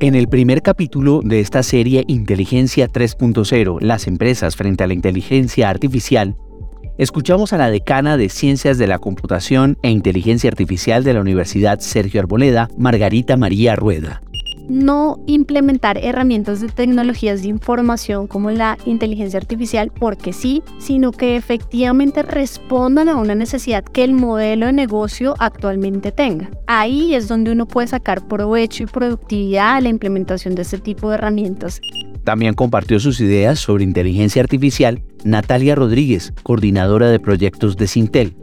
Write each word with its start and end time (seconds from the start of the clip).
En 0.00 0.14
el 0.14 0.28
primer 0.28 0.62
capítulo 0.62 1.20
de 1.24 1.40
esta 1.40 1.62
serie 1.62 2.04
Inteligencia 2.06 2.88
3.0, 2.88 3.80
las 3.80 4.06
empresas 4.06 4.56
frente 4.56 4.84
a 4.84 4.86
la 4.86 4.94
inteligencia 4.94 5.68
artificial, 5.68 6.36
escuchamos 6.98 7.52
a 7.52 7.58
la 7.58 7.70
decana 7.70 8.16
de 8.16 8.28
Ciencias 8.28 8.78
de 8.78 8.86
la 8.86 8.98
Computación 8.98 9.78
e 9.82 9.90
Inteligencia 9.90 10.48
Artificial 10.50 11.04
de 11.04 11.14
la 11.14 11.20
Universidad 11.20 11.80
Sergio 11.80 12.20
Arboleda, 12.20 12.68
Margarita 12.76 13.36
María 13.36 13.74
Rueda 13.74 14.22
no 14.68 15.18
implementar 15.26 15.98
herramientas 15.98 16.60
de 16.60 16.68
tecnologías 16.68 17.42
de 17.42 17.48
información 17.48 18.26
como 18.26 18.50
la 18.50 18.78
inteligencia 18.84 19.38
artificial 19.38 19.90
porque 19.98 20.32
sí, 20.32 20.62
sino 20.78 21.12
que 21.12 21.36
efectivamente 21.36 22.22
respondan 22.22 23.08
a 23.08 23.16
una 23.16 23.34
necesidad 23.34 23.84
que 23.84 24.04
el 24.04 24.12
modelo 24.12 24.66
de 24.66 24.72
negocio 24.72 25.34
actualmente 25.38 26.12
tenga. 26.12 26.50
Ahí 26.66 27.14
es 27.14 27.28
donde 27.28 27.52
uno 27.52 27.66
puede 27.66 27.88
sacar 27.88 28.26
provecho 28.26 28.82
y 28.82 28.86
productividad 28.86 29.76
a 29.76 29.80
la 29.80 29.88
implementación 29.88 30.54
de 30.54 30.62
este 30.62 30.78
tipo 30.78 31.08
de 31.08 31.16
herramientas. 31.16 31.80
También 32.24 32.54
compartió 32.54 33.00
sus 33.00 33.20
ideas 33.20 33.58
sobre 33.58 33.84
inteligencia 33.84 34.42
artificial 34.42 35.02
Natalia 35.24 35.74
Rodríguez, 35.74 36.32
coordinadora 36.42 37.08
de 37.08 37.20
proyectos 37.20 37.76
de 37.76 37.86
Sintel. 37.86 38.36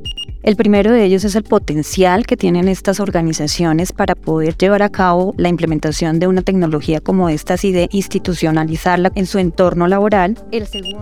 El 0.46 0.56
primero 0.58 0.92
de 0.92 1.04
ellos 1.04 1.24
es 1.24 1.36
el 1.36 1.42
potencial 1.42 2.28
que 2.28 2.38
tienen 2.38 2.68
estas 2.68 3.00
organizaciones 3.00 3.92
para 3.92 4.14
poder 4.14 4.56
llevar 4.56 4.84
a 4.84 4.90
cabo 4.90 5.34
la 5.38 5.50
implementación 5.50 6.20
de 6.20 6.28
una 6.28 6.44
tecnología 6.44 7.02
como 7.02 7.30
esta 7.30 7.56
y 7.64 7.72
de 7.72 7.90
institucionalizarla 7.92 9.12
en 9.16 9.26
su 9.26 9.40
entorno 9.40 9.88
laboral. 9.88 10.38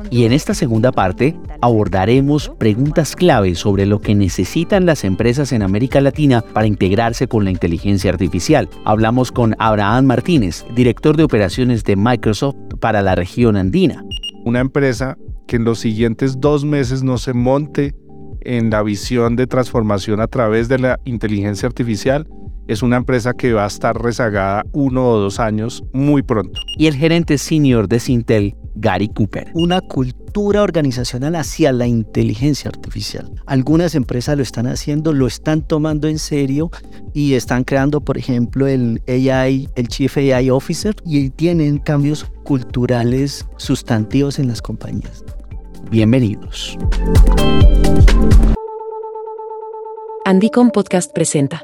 y 0.09 0.23
en 0.23 0.31
esta 0.31 0.53
segunda 0.53 0.93
parte 0.93 1.35
abordaremos 1.59 2.53
preguntas 2.57 3.17
clave 3.17 3.55
sobre 3.55 3.85
lo 3.85 3.99
que 3.99 4.15
necesitan 4.15 4.85
las 4.85 5.03
empresas 5.03 5.51
en 5.51 5.61
América 5.61 5.99
Latina 5.99 6.41
para 6.53 6.65
integrarse 6.65 7.27
con 7.27 7.43
la 7.43 7.51
inteligencia 7.51 8.11
artificial. 8.11 8.69
Hablamos 8.85 9.33
con 9.33 9.57
Abraham 9.59 10.05
Martínez, 10.05 10.63
director 10.73 11.17
de 11.17 11.23
operaciones 11.23 11.83
de 11.83 11.97
Microsoft 11.97 12.55
para 12.79 13.01
la 13.01 13.15
región 13.15 13.57
andina. 13.57 14.05
Una 14.45 14.61
empresa 14.61 15.17
que 15.47 15.57
en 15.57 15.65
los 15.65 15.79
siguientes 15.79 16.39
dos 16.39 16.63
meses 16.63 17.03
no 17.03 17.17
se 17.17 17.33
monte 17.33 17.93
en 18.45 18.69
la 18.69 18.83
visión 18.83 19.35
de 19.35 19.47
transformación 19.47 20.19
a 20.19 20.27
través 20.27 20.67
de 20.67 20.79
la 20.79 20.99
inteligencia 21.05 21.67
artificial, 21.67 22.27
es 22.67 22.81
una 22.81 22.97
empresa 22.97 23.33
que 23.33 23.53
va 23.53 23.65
a 23.65 23.67
estar 23.67 24.01
rezagada 24.01 24.63
uno 24.71 25.09
o 25.09 25.19
dos 25.19 25.39
años 25.39 25.83
muy 25.91 26.21
pronto. 26.23 26.59
Y 26.77 26.87
el 26.87 26.95
gerente 26.95 27.37
senior 27.37 27.87
de 27.87 27.99
Sintel, 27.99 28.55
Gary 28.75 29.09
Cooper. 29.09 29.51
Una 29.53 29.81
cultura 29.81 30.63
organizacional 30.63 31.35
hacia 31.35 31.71
la 31.71 31.87
inteligencia 31.87 32.69
artificial. 32.69 33.29
Algunas 33.45 33.95
empresas 33.95 34.37
lo 34.37 34.43
están 34.43 34.67
haciendo, 34.67 35.13
lo 35.13 35.27
están 35.27 35.61
tomando 35.61 36.07
en 36.07 36.19
serio 36.19 36.71
y 37.13 37.33
están 37.33 37.63
creando, 37.63 38.01
por 38.01 38.17
ejemplo, 38.17 38.67
el 38.67 39.01
AI, 39.07 39.69
el 39.75 39.87
Chief 39.89 40.15
AI 40.17 40.49
Officer 40.49 40.95
y 41.05 41.29
tienen 41.29 41.77
cambios 41.77 42.25
culturales 42.43 43.45
sustantivos 43.57 44.39
en 44.39 44.47
las 44.47 44.61
compañías. 44.61 45.23
Bienvenidos. 45.89 46.77
Andicom 50.25 50.71
Podcast 50.71 51.11
presenta 51.13 51.63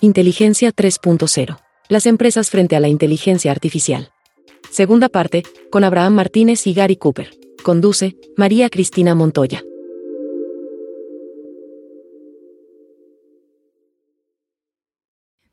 Inteligencia 0.00 0.72
3.0. 0.72 1.58
Las 1.88 2.06
empresas 2.06 2.50
frente 2.50 2.76
a 2.76 2.80
la 2.80 2.88
inteligencia 2.88 3.50
artificial. 3.50 4.10
Segunda 4.70 5.08
parte, 5.08 5.44
con 5.70 5.84
Abraham 5.84 6.14
Martínez 6.14 6.66
y 6.66 6.74
Gary 6.74 6.96
Cooper. 6.96 7.30
Conduce, 7.62 8.16
María 8.36 8.68
Cristina 8.68 9.14
Montoya. 9.14 9.62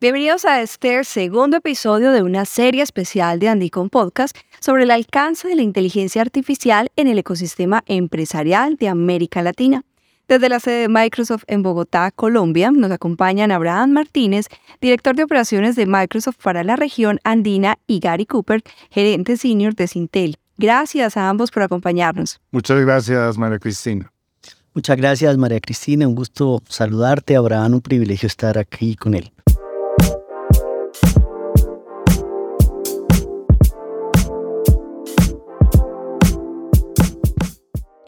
Bienvenidos 0.01 0.45
a 0.45 0.61
este 0.61 1.03
segundo 1.03 1.57
episodio 1.57 2.13
de 2.13 2.23
una 2.23 2.45
serie 2.45 2.81
especial 2.81 3.37
de 3.37 3.49
Andicom 3.49 3.89
Podcast 3.89 4.33
sobre 4.61 4.83
el 4.83 4.91
alcance 4.91 5.49
de 5.49 5.57
la 5.57 5.61
inteligencia 5.61 6.21
artificial 6.21 6.89
en 6.95 7.09
el 7.09 7.17
ecosistema 7.17 7.83
empresarial 7.85 8.77
de 8.77 8.87
América 8.87 9.41
Latina. 9.41 9.83
Desde 10.29 10.47
la 10.47 10.61
sede 10.61 10.83
de 10.83 10.87
Microsoft 10.87 11.43
en 11.47 11.63
Bogotá, 11.63 12.11
Colombia, 12.11 12.71
nos 12.71 12.91
acompañan 12.91 13.51
Abraham 13.51 13.91
Martínez, 13.91 14.45
director 14.79 15.17
de 15.17 15.23
operaciones 15.23 15.75
de 15.75 15.85
Microsoft 15.85 16.37
para 16.41 16.63
la 16.63 16.77
región 16.77 17.19
andina, 17.25 17.77
y 17.85 17.99
Gary 17.99 18.25
Cooper, 18.25 18.63
gerente 18.91 19.35
senior 19.35 19.75
de 19.75 19.87
Sintel. 19.87 20.37
Gracias 20.57 21.17
a 21.17 21.27
ambos 21.27 21.51
por 21.51 21.63
acompañarnos. 21.63 22.39
Muchas 22.51 22.79
gracias, 22.79 23.37
María 23.37 23.59
Cristina. 23.59 24.09
Muchas 24.73 24.95
gracias, 24.95 25.37
María 25.37 25.59
Cristina. 25.59 26.07
Un 26.07 26.15
gusto 26.15 26.63
saludarte, 26.69 27.35
Abraham. 27.35 27.73
Un 27.73 27.81
privilegio 27.81 28.27
estar 28.27 28.57
aquí 28.57 28.95
con 28.95 29.13
él. 29.13 29.33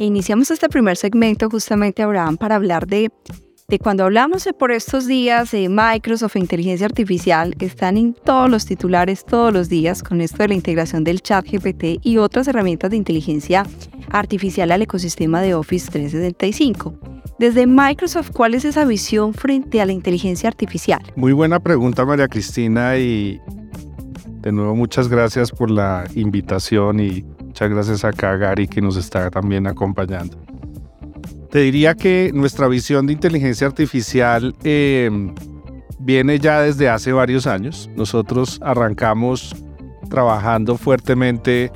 E 0.01 0.05
iniciamos 0.05 0.49
este 0.49 0.67
primer 0.67 0.97
segmento 0.97 1.47
justamente, 1.47 2.01
Abraham, 2.01 2.35
para 2.35 2.55
hablar 2.55 2.87
de, 2.87 3.11
de 3.67 3.77
cuando 3.77 4.03
hablamos 4.03 4.43
de 4.43 4.51
por 4.51 4.71
estos 4.71 5.05
días 5.05 5.51
de 5.51 5.69
Microsoft 5.69 6.37
e 6.37 6.39
inteligencia 6.39 6.87
artificial, 6.87 7.55
que 7.55 7.67
están 7.67 7.97
en 7.97 8.15
todos 8.15 8.49
los 8.49 8.65
titulares 8.65 9.23
todos 9.23 9.53
los 9.53 9.69
días 9.69 10.01
con 10.01 10.19
esto 10.21 10.37
de 10.39 10.47
la 10.47 10.53
integración 10.55 11.03
del 11.03 11.21
chat 11.21 11.45
GPT 11.45 11.99
y 12.01 12.17
otras 12.17 12.47
herramientas 12.47 12.89
de 12.89 12.97
inteligencia 12.97 13.63
artificial 14.09 14.71
al 14.71 14.81
ecosistema 14.81 15.39
de 15.39 15.53
Office 15.53 15.91
365. 15.91 16.95
Desde 17.37 17.67
Microsoft, 17.67 18.31
¿cuál 18.31 18.55
es 18.55 18.65
esa 18.65 18.85
visión 18.85 19.35
frente 19.35 19.81
a 19.81 19.85
la 19.85 19.91
inteligencia 19.91 20.49
artificial? 20.49 21.03
Muy 21.15 21.33
buena 21.33 21.59
pregunta, 21.59 22.05
María 22.05 22.27
Cristina, 22.27 22.97
y 22.97 23.39
de 24.41 24.51
nuevo 24.51 24.75
muchas 24.75 25.09
gracias 25.09 25.51
por 25.51 25.69
la 25.69 26.05
invitación 26.15 26.99
y 26.99 27.23
Muchas 27.61 27.75
gracias 27.75 28.05
a 28.05 28.37
Gary 28.37 28.67
que 28.67 28.81
nos 28.81 28.97
está 28.97 29.29
también 29.29 29.67
acompañando. 29.67 30.35
Te 31.51 31.59
diría 31.59 31.93
que 31.93 32.31
nuestra 32.33 32.67
visión 32.67 33.05
de 33.05 33.13
inteligencia 33.13 33.67
artificial 33.67 34.55
em, 34.63 35.35
viene 35.99 36.39
ya 36.39 36.61
desde 36.61 36.89
hace 36.89 37.11
varios 37.11 37.45
años. 37.45 37.87
Nosotros 37.95 38.59
arrancamos 38.63 39.55
trabajando 40.09 40.75
fuertemente 40.75 41.71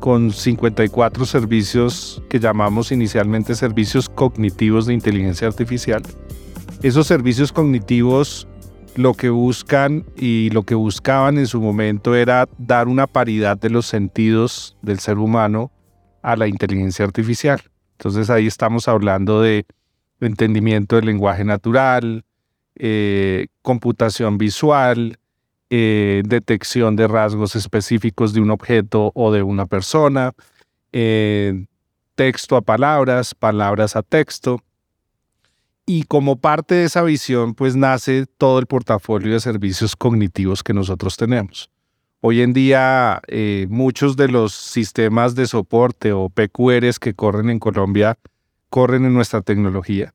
con 0.00 0.32
54 0.32 1.26
servicios 1.26 2.22
que 2.30 2.40
llamamos 2.40 2.90
inicialmente 2.90 3.54
servicios 3.56 4.08
cognitivos 4.08 4.86
de 4.86 4.94
inteligencia 4.94 5.48
artificial. 5.48 6.02
Esos 6.82 7.06
servicios 7.06 7.52
cognitivos 7.52 8.48
lo 8.96 9.14
que 9.14 9.30
buscan 9.30 10.04
y 10.16 10.50
lo 10.50 10.62
que 10.62 10.74
buscaban 10.74 11.38
en 11.38 11.46
su 11.46 11.60
momento 11.60 12.14
era 12.14 12.48
dar 12.58 12.88
una 12.88 13.06
paridad 13.06 13.56
de 13.58 13.70
los 13.70 13.86
sentidos 13.86 14.76
del 14.82 14.98
ser 14.98 15.18
humano 15.18 15.70
a 16.22 16.34
la 16.36 16.48
inteligencia 16.48 17.04
artificial. 17.04 17.60
Entonces 17.98 18.30
ahí 18.30 18.46
estamos 18.46 18.88
hablando 18.88 19.40
de 19.42 19.66
entendimiento 20.20 20.96
del 20.96 21.06
lenguaje 21.06 21.44
natural, 21.44 22.24
eh, 22.74 23.46
computación 23.62 24.38
visual, 24.38 25.18
eh, 25.70 26.22
detección 26.24 26.96
de 26.96 27.08
rasgos 27.08 27.56
específicos 27.56 28.32
de 28.32 28.40
un 28.40 28.50
objeto 28.50 29.12
o 29.14 29.32
de 29.32 29.42
una 29.42 29.66
persona, 29.66 30.32
eh, 30.92 31.66
texto 32.14 32.56
a 32.56 32.62
palabras, 32.62 33.34
palabras 33.34 33.96
a 33.96 34.02
texto. 34.02 34.62
Y 35.88 36.02
como 36.02 36.40
parte 36.40 36.74
de 36.74 36.84
esa 36.84 37.02
visión, 37.02 37.54
pues 37.54 37.76
nace 37.76 38.26
todo 38.26 38.58
el 38.58 38.66
portafolio 38.66 39.32
de 39.32 39.38
servicios 39.38 39.94
cognitivos 39.94 40.64
que 40.64 40.74
nosotros 40.74 41.16
tenemos. 41.16 41.70
Hoy 42.20 42.40
en 42.40 42.52
día, 42.52 43.22
eh, 43.28 43.68
muchos 43.70 44.16
de 44.16 44.26
los 44.26 44.52
sistemas 44.52 45.36
de 45.36 45.46
soporte 45.46 46.12
o 46.12 46.28
PQRs 46.28 46.98
que 46.98 47.14
corren 47.14 47.50
en 47.50 47.60
Colombia 47.60 48.18
corren 48.68 49.04
en 49.04 49.14
nuestra 49.14 49.42
tecnología. 49.42 50.12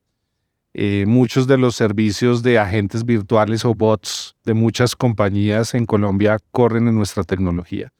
Eh, 0.74 1.04
muchos 1.06 1.46
de 1.46 1.56
los 1.56 1.74
servicios 1.74 2.42
de 2.42 2.58
agentes 2.58 3.06
virtuales 3.06 3.64
o 3.64 3.74
bots 3.74 4.36
de 4.44 4.52
muchas 4.52 4.94
compañías 4.94 5.72
en 5.72 5.86
Colombia 5.86 6.38
corren 6.50 6.86
en 6.86 6.96
nuestra 6.96 7.24
tecnología. 7.24 7.94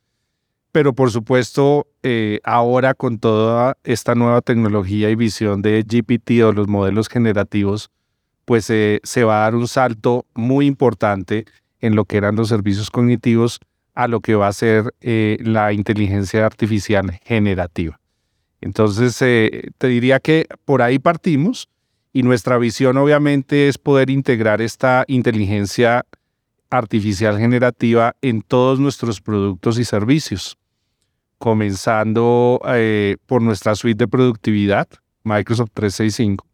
Pero 0.73 0.95
por 0.95 1.11
supuesto, 1.11 1.87
eh, 2.03 2.41
ahora 2.45 2.95
con 2.95 3.19
toda 3.19 3.77
esta 3.85 4.15
nueva 4.15 4.41
tecnología 4.41 5.11
y 5.11 5.15
visión 5.15 5.61
de 5.61 5.83
GPT 5.83 6.43
o 6.45 6.53
los 6.53 6.67
modelos 6.67 7.09
generativos, 7.09 7.91
pues 8.47 8.71
eh, 8.71 9.01
se 9.05 9.23
va 9.23 9.37
a 9.37 9.43
dar 9.43 9.55
un 9.55 9.69
salto 9.69 10.25
muy 10.35 10.67
importante 10.67 11.45
en 11.81 11.95
lo 11.95 12.07
que 12.07 12.17
eran 12.17 12.37
los 12.37 12.49
servicios 12.49 12.91
cognitivos 12.91 13.61
a 13.95 14.09
lo 14.09 14.21
que 14.21 14.35
va 14.35 14.49
a 14.49 14.53
ser 14.55 14.95
eh, 15.03 15.37
la 15.43 15.75
inteligencia 15.75 16.47
artificial 16.47 17.21
generativa. 17.23 18.01
Entonces, 18.63 19.19
te 19.19 19.89
diría 19.89 20.21
que 20.21 20.47
por 20.65 20.83
ahí 20.83 20.99
partimos 20.99 21.69
y 22.13 22.23
nuestra 22.23 22.57
visión 22.59 22.97
obviamente 22.97 23.69
es 23.69 23.77
poder 23.77 24.09
integrar 24.09 24.63
esta 24.63 25.05
inteligencia 25.09 26.07
artificial 26.71 27.39
generativa 27.39 28.15
en 28.23 28.41
todos 28.41 28.79
nuestros 28.79 29.21
productos 29.21 29.79
y 29.79 29.85
servicios 29.85 30.57
comenzando 31.43 32.61
eh, 32.69 33.17
por 33.27 33.43
nuestra 33.43 33.75
suite 33.75 34.05
de 34.05 34.07
productividad, 34.07 34.87
Microsoft 35.25 35.71
365. 35.75 36.47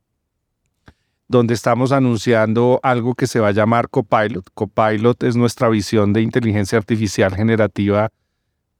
donde 1.28 1.52
estamos 1.52 1.92
anunciando 1.92 2.80
algo 2.82 3.14
que 3.14 3.26
se 3.26 3.38
va 3.38 3.48
a 3.48 3.52
llamar 3.52 3.90
Copilot. 3.90 4.48
Copilot 4.54 5.22
es 5.24 5.36
nuestra 5.36 5.68
visión 5.68 6.14
de 6.14 6.22
inteligencia 6.22 6.78
artificial 6.78 7.36
generativa 7.36 8.08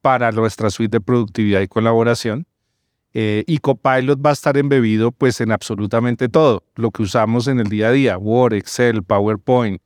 para 0.01 0.31
nuestra 0.31 0.71
suite 0.71 0.97
de 0.97 0.99
productividad 0.99 1.61
y 1.61 1.67
colaboración. 1.67 2.47
Eh, 3.13 3.43
y 3.45 3.59
Copilot 3.59 4.19
va 4.19 4.31
a 4.31 4.33
estar 4.33 4.57
embebido 4.57 5.11
pues 5.11 5.39
en 5.41 5.51
absolutamente 5.51 6.27
todo, 6.27 6.63
lo 6.73 6.89
que 6.89 7.03
usamos 7.03 7.47
en 7.47 7.59
el 7.59 7.69
día 7.69 7.89
a 7.89 7.91
día, 7.91 8.17
Word, 8.17 8.53
Excel, 8.53 9.03
PowerPoint, 9.03 9.79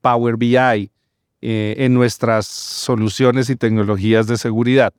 Power 0.00 0.36
BI, 0.36 0.56
eh, 0.56 1.74
en 1.78 1.94
nuestras 1.94 2.46
soluciones 2.46 3.50
y 3.50 3.56
tecnologías 3.56 4.28
de 4.28 4.38
seguridad. 4.38 4.94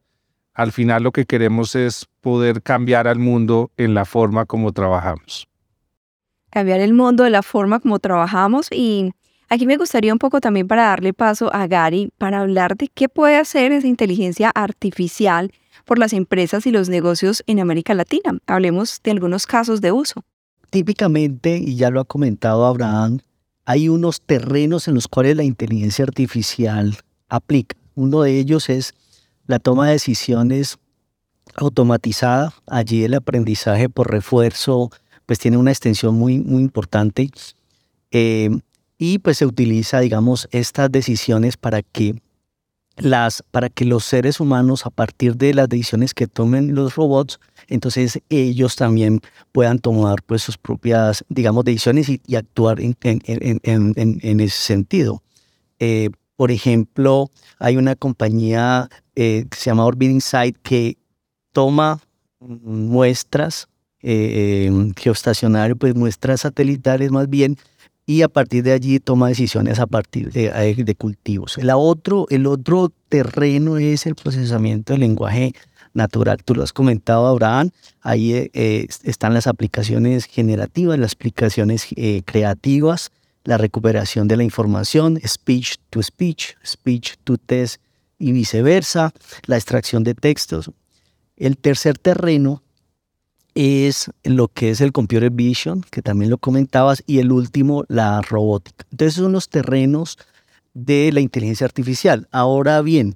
Al 0.56 0.72
final 0.72 1.04
lo 1.04 1.12
que 1.12 1.26
queremos 1.26 1.76
es 1.76 2.08
poder 2.22 2.64
cambiar 2.64 3.08
al 3.08 3.20
mundo 3.20 3.72
en 3.78 3.94
la 3.94 4.06
forma 4.06 4.46
como 4.46 4.72
trabajamos 4.72 5.48
cambiar 6.56 6.80
el 6.80 6.94
mundo 6.94 7.26
de 7.26 7.30
la 7.30 7.44
forma 7.44 7.82
como 7.82 8.00
trabajamos 8.00 8.70
y 8.72 9.12
aquí 9.50 9.66
me 9.66 9.76
gustaría 9.76 10.14
un 10.14 10.20
poco 10.20 10.40
también 10.40 10.70
para 10.70 10.84
darle 10.84 11.12
paso 11.12 11.54
a 11.54 11.68
Gary 11.68 12.14
para 12.18 12.40
hablar 12.40 12.78
de 12.78 12.88
qué 12.88 13.10
puede 13.10 13.36
hacer 13.36 13.74
esa 13.74 13.88
inteligencia 13.88 14.52
artificial 14.56 15.52
por 15.84 16.00
las 16.00 16.14
empresas 16.14 16.66
y 16.66 16.72
los 16.72 16.88
negocios 16.88 17.44
en 17.48 17.60
América 17.60 17.94
Latina. 17.94 18.40
Hablemos 18.48 19.02
de 19.04 19.12
algunos 19.12 19.46
casos 19.46 19.82
de 19.82 19.92
uso. 19.92 20.24
Típicamente, 20.70 21.58
y 21.58 21.76
ya 21.76 21.90
lo 21.90 22.00
ha 22.00 22.06
comentado 22.06 22.66
Abraham, 22.66 23.20
hay 23.66 23.90
unos 23.90 24.22
terrenos 24.22 24.88
en 24.88 24.94
los 24.94 25.10
cuales 25.10 25.36
la 25.36 25.44
inteligencia 25.44 26.04
artificial 26.04 26.96
aplica. 27.28 27.76
Uno 27.96 28.22
de 28.22 28.40
ellos 28.40 28.70
es 28.70 28.94
la 29.48 29.60
toma 29.60 29.88
de 29.88 29.94
decisiones 29.94 30.78
automatizada. 31.56 32.54
Allí 32.68 33.04
el 33.04 33.14
aprendizaje 33.14 33.90
por 33.90 34.12
refuerzo 34.12 34.90
pues 35.26 35.40
tiene 35.40 35.58
una 35.58 35.72
extensión 35.72 36.16
muy, 36.16 36.40
muy 36.40 36.62
importante. 36.62 37.30
Eh, 38.12 38.50
y 38.98 39.20
pues 39.20 39.38
se 39.38 39.46
utiliza, 39.46 40.00
digamos, 40.00 40.48
estas 40.52 40.92
decisiones 40.92 41.58
para 41.58 41.82
que 41.82 42.22
las, 42.98 43.44
para 43.52 43.70
que 43.70 43.84
los 43.84 44.06
seres 44.06 44.40
humanos, 44.40 44.86
a 44.86 44.90
partir 44.90 45.36
de 45.36 45.54
las 45.54 45.68
decisiones 45.68 46.14
que 46.14 46.28
tomen 46.28 46.76
los 46.76 46.96
robots, 46.96 47.40
entonces 47.68 48.22
ellos 48.30 48.76
también 48.78 49.20
puedan 49.52 49.80
tomar 49.80 50.24
pues 50.24 50.44
sus 50.44 50.58
propias, 50.58 51.26
digamos, 51.28 51.66
decisiones 51.66 52.08
y, 52.08 52.36
actuar 52.36 52.80
en, 52.80 52.96
en, 53.04 54.40
ese 54.40 54.58
sentido. 54.58 55.22
Eh, 55.80 56.10
por 56.36 56.52
ejemplo, 56.52 57.30
hay 57.60 57.78
una 57.78 57.96
compañía 57.96 58.90
eh, 59.16 59.46
que 59.50 59.58
se 59.58 59.66
llama 59.66 59.86
Orbit 59.86 60.12
Insight 60.12 60.58
que 60.62 60.98
toma 61.52 62.02
muestras 62.40 63.68
eh, 64.02 64.66
em, 64.68 64.94
geoestacionario, 64.94 65.76
pues 65.76 65.96
muestras 65.96 66.42
satelitales 66.42 67.10
más 67.12 67.30
bien, 67.30 67.58
y 68.06 68.22
a 68.22 68.28
partir 68.28 68.64
de 68.64 68.74
allí 68.74 69.00
toma 69.00 69.30
decisiones 69.30 69.80
a 69.80 69.88
partir 69.88 70.32
de, 70.32 70.52
eh, 70.54 70.96
cultivos. 70.96 71.58
El 71.58 71.72
otro, 71.72 72.28
el 72.30 72.46
otro 72.46 72.92
terreno 73.10 73.78
es 73.78 74.06
el 74.06 74.14
procesamiento 74.14 74.94
del 74.94 75.00
lenguaje 75.00 75.54
natural. 75.94 76.44
Tú 76.44 76.54
lo 76.54 76.62
has 76.62 76.72
comentado, 76.72 77.26
Abraham. 77.26 77.72
Ahí 78.02 78.34
eh, 78.54 78.88
están 79.04 79.34
las 79.34 79.48
aplicaciones 79.48 80.26
generativas, 80.26 81.00
las 81.00 81.14
aplicaciones 81.14 81.88
creativas, 82.26 83.12
la 83.46 83.58
recuperación 83.58 84.28
de 84.28 84.38
la 84.38 84.44
información, 84.44 85.20
speech 85.26 85.76
to 85.90 86.04
speech, 86.04 86.56
speech 86.66 87.14
to 87.24 87.38
test 87.38 87.82
y 88.20 88.32
viceversa, 88.32 89.14
la 89.46 89.56
extracción 89.56 90.04
de 90.04 90.16
textos. 90.16 90.72
El 91.38 91.58
tercer 91.58 91.98
terreno 91.98 92.64
es 93.54 94.12
lo 94.24 94.50
que 94.50 94.72
es 94.72 94.82
el 94.82 94.92
computer 94.92 95.30
vision, 95.30 95.86
que 95.90 96.02
también 96.02 96.30
lo 96.30 96.38
comentabas, 96.38 97.04
y 97.06 97.20
el 97.20 97.32
último, 97.32 97.86
la 97.88 98.22
robótica. 98.22 98.86
Entonces 98.92 99.16
son 99.16 99.32
los 99.32 99.48
terrenos 99.50 100.18
de 100.74 101.12
la 101.14 101.22
inteligencia 101.22 101.66
artificial. 101.66 102.28
Ahora 102.32 102.82
bien, 102.82 103.16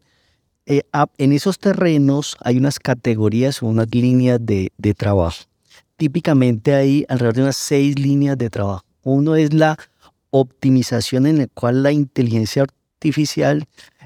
eh, 0.66 0.84
en 1.18 1.34
esos 1.34 1.60
terrenos 1.60 2.38
hay 2.42 2.58
unas 2.58 2.80
categorías 2.80 3.62
o 3.64 3.66
unas 3.66 3.94
líneas 3.94 4.40
de, 4.42 4.72
de 4.78 4.94
trabajo. 4.94 5.46
Típicamente 5.98 6.74
hay 6.74 7.06
alrededor 7.10 7.36
de 7.36 7.42
unas 7.42 7.58
seis 7.58 8.00
líneas 8.00 8.38
de 8.38 8.50
trabajo. 8.50 8.86
Uno 9.04 9.36
es 9.36 9.54
la 9.54 9.78
optimización 10.32 11.26
en 11.26 11.40
la 11.40 11.48
cual 11.48 11.84
la 11.84 11.92
inteligencia 11.92 12.64
artificial 12.64 13.66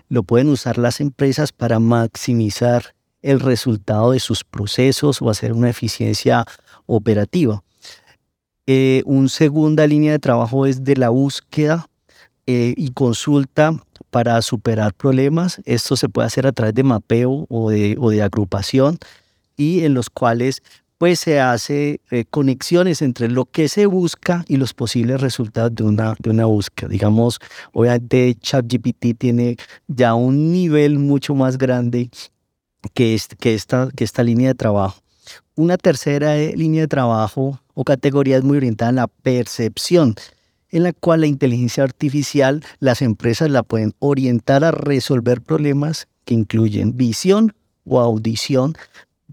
lo 0.09 0.23
pueden 0.23 0.49
usar 0.49 0.77
las 0.77 1.01
empresas 1.01 1.51
para 1.51 1.79
maximizar 1.79 2.95
el 3.21 3.39
resultado 3.39 4.11
de 4.11 4.19
sus 4.19 4.43
procesos 4.43 5.21
o 5.21 5.29
hacer 5.29 5.53
una 5.53 5.69
eficiencia 5.69 6.45
operativa. 6.85 7.63
Eh, 8.67 9.01
una 9.05 9.29
segunda 9.29 9.87
línea 9.87 10.11
de 10.11 10.19
trabajo 10.19 10.65
es 10.65 10.83
de 10.83 10.95
la 10.95 11.09
búsqueda 11.09 11.89
eh, 12.45 12.73
y 12.77 12.91
consulta 12.91 13.73
para 14.09 14.41
superar 14.41 14.93
problemas. 14.93 15.61
Esto 15.65 15.95
se 15.95 16.09
puede 16.09 16.27
hacer 16.27 16.47
a 16.47 16.51
través 16.51 16.75
de 16.75 16.83
mapeo 16.83 17.45
o 17.49 17.69
de 17.69 18.21
agrupación 18.21 18.99
y 19.57 19.83
en 19.83 19.93
los 19.93 20.09
cuales 20.09 20.61
pues 21.03 21.19
se 21.19 21.41
hace 21.41 21.99
eh, 22.11 22.23
conexiones 22.29 23.01
entre 23.01 23.27
lo 23.27 23.43
que 23.43 23.67
se 23.67 23.87
busca 23.87 24.45
y 24.47 24.55
los 24.55 24.73
posibles 24.73 25.19
resultados 25.19 25.75
de 25.75 25.83
una, 25.83 26.15
de 26.17 26.29
una 26.29 26.45
búsqueda. 26.45 26.87
Digamos, 26.87 27.39
obviamente 27.73 28.33
ChatGPT 28.39 29.07
tiene 29.17 29.57
ya 29.87 30.13
un 30.13 30.53
nivel 30.53 30.99
mucho 30.99 31.35
más 31.35 31.57
grande 31.57 32.09
que, 32.93 33.19
que, 33.37 33.53
esta, 33.53 33.89
que 33.93 34.05
esta 34.05 34.23
línea 34.23 34.47
de 34.47 34.55
trabajo. 34.55 35.01
Una 35.55 35.75
tercera 35.75 36.37
eh, 36.37 36.53
línea 36.55 36.83
de 36.83 36.87
trabajo 36.87 37.59
o 37.73 37.83
categoría 37.83 38.37
es 38.37 38.45
muy 38.45 38.55
orientada 38.55 38.91
a 38.91 38.93
la 38.93 39.07
percepción, 39.07 40.15
en 40.69 40.83
la 40.83 40.93
cual 40.93 41.19
la 41.19 41.27
inteligencia 41.27 41.83
artificial, 41.83 42.63
las 42.79 43.01
empresas 43.01 43.49
la 43.49 43.63
pueden 43.63 43.93
orientar 43.99 44.63
a 44.63 44.71
resolver 44.71 45.41
problemas 45.41 46.07
que 46.23 46.33
incluyen 46.33 46.95
visión 46.95 47.53
o 47.83 47.99
audición, 47.99 48.77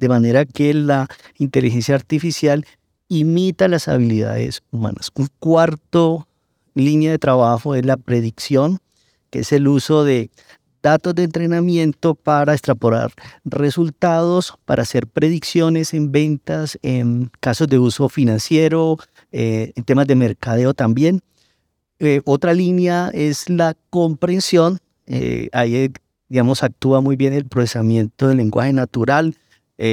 de 0.00 0.08
manera 0.08 0.44
que 0.44 0.74
la 0.74 1.08
inteligencia 1.38 1.94
artificial 1.94 2.66
imita 3.08 3.68
las 3.68 3.86
habilidades 3.86 4.62
humanas. 4.70 5.10
Un 5.14 5.28
cuarto 5.38 6.26
línea 6.74 7.10
de 7.10 7.18
trabajo 7.18 7.74
es 7.74 7.84
la 7.84 7.96
predicción, 7.96 8.78
que 9.30 9.40
es 9.40 9.52
el 9.52 9.68
uso 9.68 10.04
de 10.04 10.30
datos 10.82 11.14
de 11.14 11.24
entrenamiento 11.24 12.14
para 12.14 12.54
extrapolar 12.54 13.12
resultados, 13.44 14.54
para 14.64 14.82
hacer 14.82 15.06
predicciones 15.06 15.92
en 15.92 16.10
ventas, 16.10 16.78
en 16.82 17.30
casos 17.40 17.68
de 17.68 17.78
uso 17.78 18.08
financiero, 18.08 18.96
eh, 19.32 19.72
en 19.76 19.84
temas 19.84 20.06
de 20.06 20.14
mercadeo 20.14 20.72
también. 20.72 21.20
Eh, 21.98 22.22
otra 22.24 22.54
línea 22.54 23.10
es 23.12 23.50
la 23.50 23.76
comprensión. 23.90 24.78
Eh, 25.06 25.50
ahí, 25.52 25.92
digamos, 26.28 26.62
actúa 26.62 27.02
muy 27.02 27.16
bien 27.16 27.34
el 27.34 27.44
procesamiento 27.44 28.28
del 28.28 28.38
lenguaje 28.38 28.72
natural, 28.72 29.36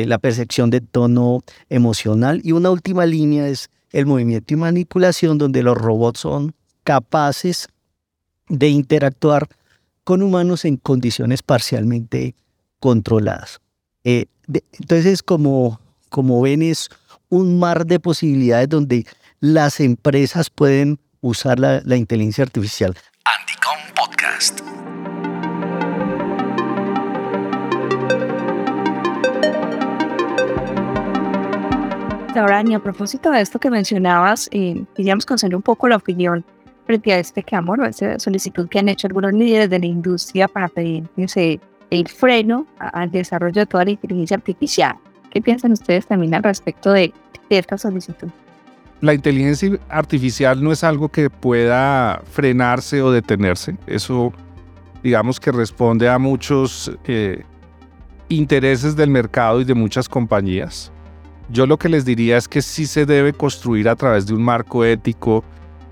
la 0.05 0.17
percepción 0.17 0.69
de 0.69 0.81
tono 0.81 1.43
emocional. 1.69 2.41
Y 2.43 2.51
una 2.51 2.69
última 2.69 3.05
línea 3.05 3.47
es 3.47 3.69
el 3.91 4.05
movimiento 4.05 4.53
y 4.53 4.57
manipulación, 4.57 5.37
donde 5.37 5.63
los 5.63 5.77
robots 5.77 6.19
son 6.19 6.53
capaces 6.83 7.67
de 8.49 8.69
interactuar 8.69 9.47
con 10.03 10.21
humanos 10.21 10.65
en 10.65 10.77
condiciones 10.77 11.43
parcialmente 11.43 12.35
controladas. 12.79 13.59
Eh, 14.03 14.25
entonces, 14.79 15.21
como, 15.21 15.81
como 16.09 16.41
ven, 16.41 16.61
es 16.61 16.89
un 17.29 17.59
mar 17.59 17.85
de 17.85 17.99
posibilidades 17.99 18.69
donde 18.69 19.05
las 19.39 19.79
empresas 19.79 20.49
pueden 20.49 20.99
usar 21.21 21.59
la, 21.59 21.81
la 21.83 21.97
inteligencia 21.97 22.43
artificial. 22.43 22.95
Anticom 23.25 23.95
Podcast. 23.95 24.66
Ahora, 32.37 32.59
a 32.59 32.79
propósito 32.79 33.31
de 33.31 33.41
esto 33.41 33.57
que 33.57 33.71
mencionabas, 33.71 34.47
eh, 34.51 34.83
queríamos 34.95 35.25
conocer 35.25 35.55
un 35.55 35.63
poco 35.63 35.87
la 35.87 35.95
opinión 35.95 36.45
frente 36.85 37.11
a 37.11 37.17
este 37.17 37.41
clamor 37.41 37.79
o 37.79 37.85
esta 37.85 38.19
solicitud 38.19 38.69
que 38.69 38.77
han 38.77 38.89
hecho 38.89 39.07
algunos 39.07 39.33
líderes 39.33 39.71
de 39.71 39.79
la 39.79 39.87
industria 39.87 40.47
para 40.47 40.67
pedir 40.67 41.09
el 41.89 42.07
freno 42.07 42.67
al 42.77 43.09
desarrollo 43.09 43.61
de 43.61 43.65
toda 43.65 43.85
la 43.85 43.91
inteligencia 43.91 44.37
artificial. 44.37 44.95
¿Qué 45.31 45.41
piensan 45.41 45.71
ustedes 45.71 46.05
también 46.05 46.35
al 46.35 46.43
respecto 46.43 46.91
de, 46.91 47.11
esta 47.49 47.77
solicitud? 47.77 48.27
La 49.01 49.15
inteligencia 49.15 49.79
artificial 49.89 50.63
no 50.63 50.71
es 50.71 50.83
algo 50.83 51.09
que 51.09 51.31
pueda 51.31 52.21
frenarse 52.31 53.01
o 53.01 53.11
detenerse. 53.11 53.77
Eso, 53.87 54.31
digamos 55.01 55.39
que 55.39 55.51
responde 55.51 56.07
a 56.07 56.19
muchos 56.19 56.91
eh, 57.05 57.43
intereses 58.29 58.95
del 58.95 59.09
mercado 59.09 59.59
y 59.59 59.65
de 59.65 59.73
muchas 59.73 60.07
compañías. 60.07 60.91
Yo 61.49 61.65
lo 61.65 61.77
que 61.77 61.87
les 61.87 62.03
diría 62.03 62.37
es 62.37 62.47
que 62.47 62.61
sí 62.61 62.85
se 62.85 63.05
debe 63.05 63.31
construir 63.31 63.87
a 63.87 63.95
través 63.95 64.27
de 64.27 64.33
un 64.33 64.43
marco 64.43 64.83
ético 64.83 65.45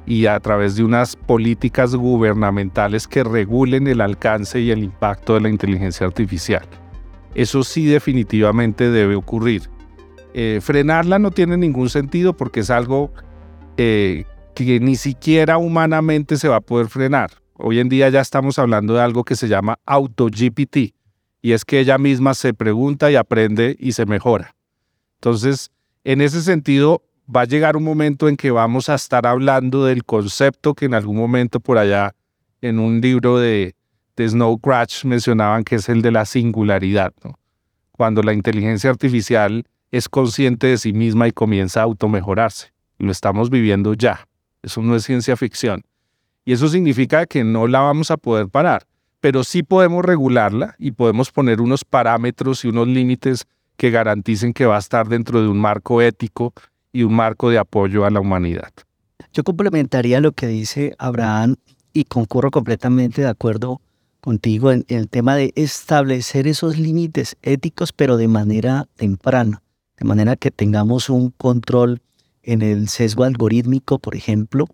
y 0.06 0.26
a 0.26 0.40
través 0.40 0.76
de 0.76 0.84
unas 0.84 1.16
políticas 1.16 1.96
gubernamentales 1.96 3.08
que 3.08 3.24
regulen 3.24 3.88
el 3.88 4.02
alcance 4.02 4.60
y 4.60 4.72
el 4.72 4.84
impacto 4.84 5.34
de 5.36 5.42
la 5.42 5.50
inteligencia 5.50 6.06
artificial. 6.06 6.68
Eso 7.34 7.64
sí 7.64 7.86
definitivamente 7.86 8.92
debe 8.92 9.16
ocurrir. 9.16 9.70
Eh, 10.34 10.60
frenarla 10.62 11.20
no 11.20 11.32
tiene 11.32 11.56
ningún 11.58 11.90
sentido 11.90 12.36
porque 12.36 12.60
es 12.60 12.70
algo 12.70 13.14
eh, 13.78 14.26
que 14.54 14.80
ni 14.82 14.98
siquiera 14.98 15.58
humanamente 15.58 16.36
se 16.38 16.50
va 16.50 16.58
a 16.58 16.62
poder 16.62 16.88
frenar. 16.88 17.32
Hoy 17.54 17.80
en 17.80 17.88
día 17.88 18.10
ya 18.10 18.20
estamos 18.20 18.60
hablando 18.60 18.96
de 18.96 19.02
algo 19.02 19.24
que 19.24 19.38
se 19.38 19.48
llama 19.48 19.80
AutoGPT 19.86 20.78
y 21.42 21.52
es 21.54 21.64
que 21.64 21.80
ella 21.80 21.98
misma 21.98 22.34
se 22.34 22.54
pregunta 22.54 23.10
y 23.10 23.16
aprende 23.16 23.78
y 23.80 23.94
se 23.94 24.06
mejora. 24.06 24.56
Entonces, 25.16 25.72
en 26.04 26.22
ese 26.22 26.42
sentido, 26.42 27.02
va 27.34 27.42
a 27.42 27.46
llegar 27.46 27.78
un 27.78 27.84
momento 27.84 28.30
en 28.30 28.38
que 28.38 28.52
vamos 28.52 28.90
a 28.90 28.96
estar 28.96 29.26
hablando 29.26 29.86
del 29.86 30.06
concepto 30.06 30.74
que 30.74 30.86
en 30.86 30.94
algún 30.94 31.18
momento 31.18 31.60
por 31.60 31.78
allá 31.78 32.16
en 32.62 32.80
un 32.80 33.02
libro 33.02 33.38
de, 33.40 33.76
de 34.16 34.30
Snow 34.30 34.58
Crash 34.60 35.06
mencionaban 35.06 35.64
que 35.64 35.76
es 35.76 35.90
el 35.90 36.02
de 36.02 36.12
la 36.12 36.26
singularidad. 36.26 37.14
Cuando 37.92 38.22
la 38.22 38.34
inteligencia 38.34 38.90
artificial 38.90 39.66
es 39.92 40.10
consciente 40.10 40.68
de 40.68 40.78
sí 40.78 40.94
misma 40.94 41.28
y 41.28 41.32
comienza 41.32 41.82
a 41.82 41.84
automejorarse. 41.84 42.74
Lo 42.98 43.12
estamos 43.12 43.50
viviendo 43.50 43.94
ya. 43.94 44.28
Eso 44.62 44.82
no 44.82 44.96
es 44.96 45.04
ciencia 45.04 45.36
ficción. 45.38 45.84
Y 46.44 46.54
eso 46.54 46.68
significa 46.68 47.26
que 47.26 47.44
no 47.44 47.68
la 47.68 47.80
vamos 47.80 48.12
a 48.12 48.18
poder 48.18 48.50
parar, 48.50 48.86
pero 49.20 49.44
sí 49.44 49.64
podemos 49.64 50.06
regularla 50.06 50.76
y 50.78 50.92
podemos 50.92 51.32
poner 51.32 51.60
unos 51.60 51.84
parámetros 51.84 52.64
y 52.64 52.68
unos 52.68 52.88
límites 52.88 53.48
que 53.78 53.92
garanticen 53.92 54.54
que 54.54 54.66
va 54.66 54.76
a 54.76 54.80
estar 54.80 55.08
dentro 55.08 55.42
de 55.42 55.48
un 55.48 55.60
marco 55.60 56.02
ético 56.02 56.54
y 56.92 57.04
un 57.04 57.14
marco 57.14 57.50
de 57.50 57.58
apoyo 57.58 58.06
a 58.06 58.10
la 58.10 58.20
humanidad. 58.20 58.72
Yo 59.34 59.44
complementaría 59.44 60.22
lo 60.22 60.32
que 60.32 60.48
dice 60.48 60.96
Abraham 60.98 61.56
y 61.94 62.06
concurro 62.06 62.52
completamente 62.52 63.22
de 63.22 63.28
acuerdo 63.28 63.82
contigo 64.22 64.72
en, 64.72 64.86
el 64.88 65.08
tema 65.08 65.36
de 65.36 65.54
establecer 65.56 66.48
esos 66.48 66.78
límites 66.78 67.38
éticos, 67.42 67.94
pero 67.94 68.18
de 68.18 68.28
manera 68.28 68.88
temprana, 68.96 69.62
de 69.98 70.06
manera 70.06 70.36
que 70.36 70.52
tengamos 70.52 71.10
un 71.10 71.32
control 71.32 72.02
en 72.44 72.62
el 72.62 72.90
sesgo 72.90 73.24
algorítmico, 73.24 74.00
por 74.00 74.16
ejemplo. 74.16 74.68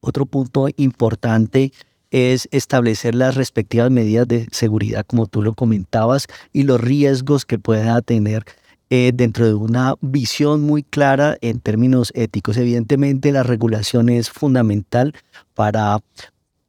Otro 0.00 0.24
punto 0.26 0.68
importante 0.76 1.72
es 2.10 2.48
establecer 2.52 3.14
las 3.14 3.34
respectivas 3.34 3.90
medidas 3.90 4.26
de 4.26 4.46
seguridad, 4.50 5.04
como 5.06 5.26
tú 5.26 5.42
lo 5.42 5.54
comentabas, 5.54 6.26
y 6.52 6.64
los 6.64 6.80
riesgos 6.80 7.44
que 7.44 7.58
pueda 7.58 8.00
tener 8.02 8.44
eh, 8.90 9.12
dentro 9.14 9.46
de 9.46 9.54
una 9.54 9.94
visión 10.00 10.62
muy 10.62 10.82
clara 10.82 11.36
en 11.40 11.60
términos 11.60 12.12
éticos. 12.14 12.56
Evidentemente, 12.56 13.30
la 13.30 13.44
regulación 13.44 14.08
es 14.08 14.30
fundamental 14.30 15.14
para, 15.54 15.98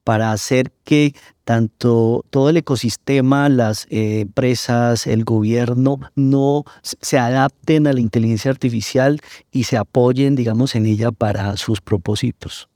para 0.03 0.31
hacer 0.31 0.71
que 0.83 1.15
tanto 1.43 2.23
todo 2.29 2.49
el 2.49 2.57
ecosistema, 2.57 3.49
las 3.49 3.87
eh, 3.89 4.21
empresas, 4.21 5.07
el 5.07 5.23
gobierno, 5.23 5.99
no 6.15 6.63
se 6.83 7.17
adapten 7.17 7.87
a 7.87 7.93
la 7.93 7.99
inteligencia 7.99 8.51
artificial 8.51 9.19
y 9.51 9.63
se 9.63 9.77
apoyen, 9.77 10.35
digamos, 10.35 10.75
en 10.75 10.85
ella 10.85 11.11
para 11.11 11.57
sus 11.57 11.81
propósitos. 11.81 12.69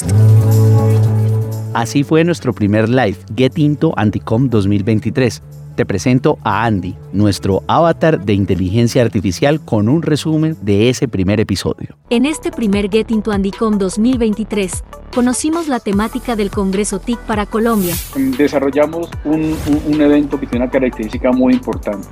Podcast. 0.00 1.09
Así 1.72 2.02
fue 2.04 2.24
nuestro 2.24 2.52
primer 2.52 2.88
live, 2.88 3.16
Get 3.36 3.58
Into 3.58 3.92
Anticom 3.96 4.48
2023 4.48 5.42
te 5.80 5.86
presento 5.86 6.36
a 6.44 6.66
Andy, 6.66 6.94
nuestro 7.14 7.62
avatar 7.66 8.20
de 8.20 8.34
inteligencia 8.34 9.00
artificial 9.00 9.64
con 9.64 9.88
un 9.88 10.02
resumen 10.02 10.54
de 10.60 10.90
ese 10.90 11.08
primer 11.08 11.40
episodio. 11.40 11.96
En 12.10 12.26
este 12.26 12.50
primer 12.50 12.90
Get 12.90 13.10
Into 13.10 13.32
Andicom 13.32 13.78
2023, 13.78 14.84
conocimos 15.14 15.68
la 15.68 15.80
temática 15.80 16.36
del 16.36 16.50
Congreso 16.50 16.98
TIC 16.98 17.18
para 17.20 17.46
Colombia. 17.46 17.94
Desarrollamos 18.36 19.08
un, 19.24 19.56
un 19.86 20.00
evento 20.02 20.38
que 20.38 20.46
tiene 20.46 20.66
una 20.66 20.72
característica 20.72 21.32
muy 21.32 21.54
importante 21.54 22.08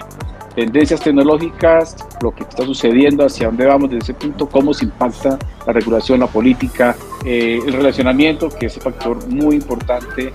tendencias 0.59 1.01
tecnológicas, 1.01 1.95
lo 2.21 2.35
que 2.35 2.43
está 2.43 2.65
sucediendo, 2.65 3.25
hacia 3.25 3.47
dónde 3.47 3.65
vamos 3.65 3.91
desde 3.91 4.03
ese 4.03 4.15
punto, 4.15 4.49
cómo 4.49 4.75
se 4.75 4.87
impacta 4.87 5.39
la 5.65 5.73
regulación, 5.73 6.19
la 6.19 6.27
política, 6.27 6.97
eh, 7.25 7.61
el 7.67 7.73
relacionamiento, 7.73 8.49
que 8.49 8.67
es 8.67 8.77
un 8.77 8.83
factor 8.83 9.29
muy 9.29 9.57
importante, 9.57 10.33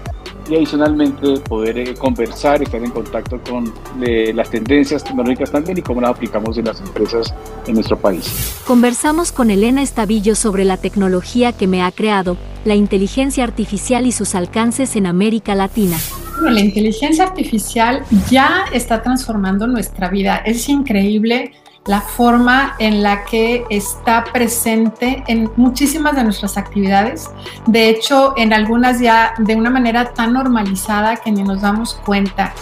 y 0.50 0.56
adicionalmente 0.56 1.40
poder 1.40 1.78
eh, 1.78 1.94
conversar, 1.94 2.62
estar 2.62 2.84
en 2.84 2.92
contacto 2.92 3.40
con 3.50 3.74
eh, 4.02 4.34
las 4.34 4.50
tendencias 4.50 5.04
tecnológicas 5.04 5.52
también 5.52 5.78
y 5.78 5.82
cómo 5.82 6.02
las 6.02 6.12
aplicamos 6.12 6.58
en 6.58 6.66
las 6.66 6.82
empresas 6.82 7.34
en 7.66 7.76
nuestro 7.76 7.98
país. 7.98 8.62
Conversamos 8.68 9.32
con 9.32 9.52
Elena 9.52 9.82
Estavillo 9.82 10.36
sobre 10.36 10.66
la 10.66 10.78
tecnología 10.78 11.54
que 11.54 11.68
me 11.68 11.82
ha 11.82 11.92
creado, 11.92 12.38
la 12.66 12.76
inteligencia 12.76 13.44
artificial 13.44 14.06
y 14.06 14.12
sus 14.12 14.36
alcances 14.36 14.96
en 14.96 15.06
América 15.06 15.56
Latina 15.56 15.98
la 16.42 16.60
inteligencia 16.60 17.24
artificial 17.24 18.04
ya 18.30 18.66
está 18.74 19.02
transformando 19.02 19.68
nuestra 19.68 20.10
vida. 20.10 20.38
Es 20.46 20.68
increíble 20.68 21.54
la 21.86 22.02
forma 22.02 22.76
en 22.80 23.04
la 23.04 23.26
que 23.26 23.66
está 23.70 24.24
presente 24.32 25.24
en 25.28 25.52
muchísimas 25.56 26.16
de 26.16 26.24
nuestras 26.24 26.58
actividades. 26.58 27.30
De 27.68 27.90
hecho, 27.90 28.34
en 28.38 28.54
algunas 28.54 29.00
ya 29.00 29.34
de 29.38 29.56
una 29.56 29.70
manera 29.70 30.14
tan 30.14 30.34
normalizada 30.34 31.18
que 31.18 31.32
ni 31.32 31.44
nos 31.44 31.62
damos 31.62 31.96
cuenta. 32.06 32.54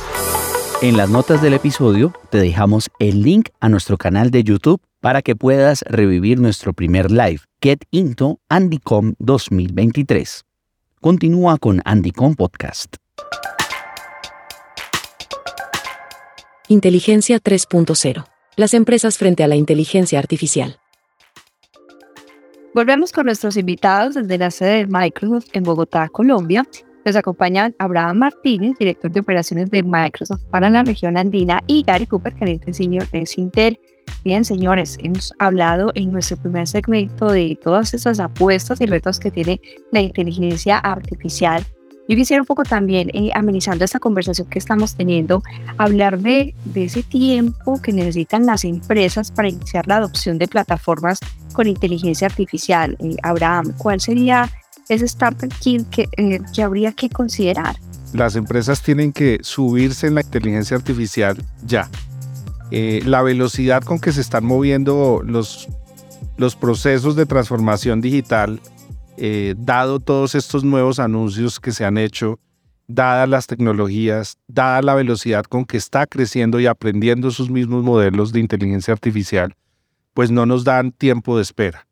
En 0.81 0.97
las 0.97 1.09
notas 1.09 1.41
del 1.41 1.53
episodio 1.53 2.11
te 2.31 2.39
dejamos 2.39 2.89
el 2.97 3.21
link 3.21 3.49
a 3.59 3.69
nuestro 3.69 3.97
canal 3.97 4.31
de 4.31 4.43
YouTube 4.43 4.81
para 4.99 5.21
que 5.21 5.35
puedas 5.35 5.83
revivir 5.87 6.39
nuestro 6.39 6.73
primer 6.73 7.11
live, 7.11 7.41
Get 7.61 7.83
Into 7.91 8.39
Andycom 8.49 9.13
2023. 9.19 10.43
Continúa 10.99 11.57
con 11.57 11.81
Andycom 11.85 12.35
Podcast. 12.35 12.97
Inteligencia 16.67 17.39
3.0. 17.39 18.30
Las 18.57 18.73
empresas 18.73 19.17
frente 19.17 19.43
a 19.43 19.47
la 19.47 19.55
inteligencia 19.55 20.19
artificial. 20.19 20.77
Volvemos 22.75 23.13
con 23.13 23.25
nuestros 23.25 23.55
invitados 23.55 24.15
desde 24.15 24.37
la 24.37 24.51
sede 24.51 24.85
de 24.85 24.87
Microsoft 24.87 25.47
en 25.53 25.63
Bogotá, 25.63 26.09
Colombia. 26.09 26.65
Nos 27.05 27.15
acompañan 27.15 27.73
Abraham 27.79 28.17
Martínez, 28.17 28.77
director 28.77 29.09
de 29.09 29.21
operaciones 29.21 29.71
de 29.71 29.83
Microsoft 29.83 30.43
para 30.51 30.69
la 30.69 30.83
región 30.83 31.17
andina, 31.17 31.63
y 31.65 31.83
Gary 31.83 32.05
Cooper, 32.05 32.35
gerente 32.35 32.73
senior 32.73 33.09
de 33.11 33.25
Sintel. 33.25 33.79
Bien, 34.25 34.43
señores, 34.43 34.97
hemos 35.01 35.33
hablado 35.39 35.91
en 35.95 36.11
nuestro 36.11 36.35
primer 36.35 36.67
segmento 36.67 37.31
de 37.31 37.57
todas 37.61 37.93
esas 37.93 38.19
apuestas 38.19 38.81
y 38.81 38.85
retos 38.85 39.19
que 39.19 39.31
tiene 39.31 39.61
la 39.91 40.01
inteligencia 40.01 40.77
artificial 40.77 41.65
yo 42.11 42.17
quisiera 42.17 42.41
un 42.41 42.45
poco 42.45 42.63
también, 42.63 43.09
eh, 43.13 43.31
amenizando 43.33 43.85
esta 43.85 43.97
conversación 43.97 44.45
que 44.49 44.59
estamos 44.59 44.95
teniendo, 44.95 45.43
hablar 45.77 46.19
de, 46.19 46.53
ese 46.75 47.03
tiempo 47.03 47.81
que 47.81 47.93
necesitan 47.93 48.45
las 48.45 48.65
empresas 48.65 49.31
para 49.31 49.47
iniciar 49.47 49.87
la 49.87 49.95
adopción 49.95 50.37
de 50.37 50.49
plataformas 50.49 51.19
con 51.53 51.67
inteligencia 51.67 52.27
artificial. 52.27 52.97
Eh, 52.99 53.15
Abraham, 53.23 53.71
¿cuál 53.77 54.01
sería 54.01 54.51
ese 54.89 55.05
que, 55.89 56.09
eh, 56.17 56.41
que 56.53 56.61
habría 56.61 56.91
que 56.91 57.09
considerar? 57.09 57.77
Las 58.11 58.35
empresas 58.35 58.83
tienen 58.83 59.13
que 59.13 59.39
subirse 59.41 60.07
en 60.07 60.15
la 60.15 60.21
inteligencia 60.21 60.75
artificial 60.75 61.41
ya. 61.65 61.89
la 62.71 63.21
velocidad 63.21 63.83
con 63.83 63.99
que 63.99 64.11
se 64.11 64.19
están 64.19 64.43
moviendo 64.43 65.21
los, 65.25 65.69
los 66.35 66.57
procesos 66.57 67.15
de 67.15 67.25
transformación 67.25 68.01
digital 68.01 68.59
eh, 69.23 69.53
dado 69.55 69.99
todos 69.99 70.33
estos 70.33 70.63
nuevos 70.63 70.97
anuncios 70.97 71.59
que 71.59 71.71
se 71.71 71.85
han 71.85 71.99
hecho, 71.99 72.39
dadas 72.87 73.29
las 73.29 73.45
tecnologías, 73.45 74.39
dada 74.47 74.81
la 74.81 74.95
velocidad 74.95 75.43
con 75.43 75.65
que 75.65 75.77
está 75.77 76.07
creciendo 76.07 76.59
y 76.59 76.65
aprendiendo 76.65 77.29
sus 77.29 77.51
mismos 77.51 77.83
modelos 77.83 78.31
de 78.31 78.39
inteligencia 78.39 78.95
artificial, 78.95 79.53
pues 80.15 80.31
no 80.31 80.47
nos 80.47 80.63
dan 80.63 80.91
tiempo 80.91 81.35
de 81.35 81.43
espera. 81.43 81.85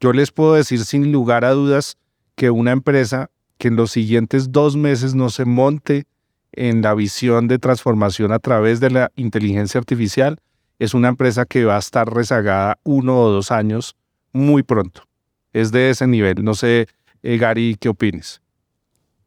Yo 0.00 0.14
les 0.14 0.30
puedo 0.30 0.54
decir 0.54 0.82
sin 0.86 1.12
lugar 1.12 1.44
a 1.44 1.50
dudas 1.50 1.98
que 2.34 2.48
una 2.48 2.72
empresa 2.72 3.30
que 3.58 3.68
en 3.68 3.76
los 3.76 3.90
siguientes 3.90 4.50
dos 4.50 4.74
meses 4.74 5.14
no 5.14 5.28
se 5.28 5.44
monte 5.44 6.06
en 6.52 6.80
la 6.80 6.94
visión 6.94 7.46
de 7.46 7.58
transformación 7.58 8.32
a 8.32 8.38
través 8.38 8.80
de 8.80 8.88
la 8.88 9.12
inteligencia 9.16 9.76
artificial 9.76 10.38
es 10.78 10.94
una 10.94 11.08
empresa 11.08 11.44
que 11.44 11.66
va 11.66 11.76
a 11.76 11.80
estar 11.80 12.10
rezagada 12.10 12.78
uno 12.84 13.20
o 13.20 13.28
dos 13.28 13.50
años 13.50 13.96
muy 14.32 14.62
pronto 14.62 15.09
es 15.52 15.72
de 15.72 15.90
ese 15.90 16.06
nivel. 16.06 16.42
No 16.42 16.54
sé, 16.54 16.88
eh, 17.22 17.36
Gary, 17.36 17.76
¿qué 17.78 17.88
opines? 17.88 18.40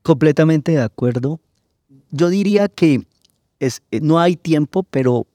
Completamente 0.01 0.73
de 0.73 0.81
acuerdo. 0.81 1.39
Yo 2.11 2.29
diría 2.29 2.67
que 2.67 3.05
es, 3.59 3.81
eh, 3.91 3.99
no 4.01 4.19
hay 4.19 4.35
tiempo, 4.35 4.83
pero 4.83 5.27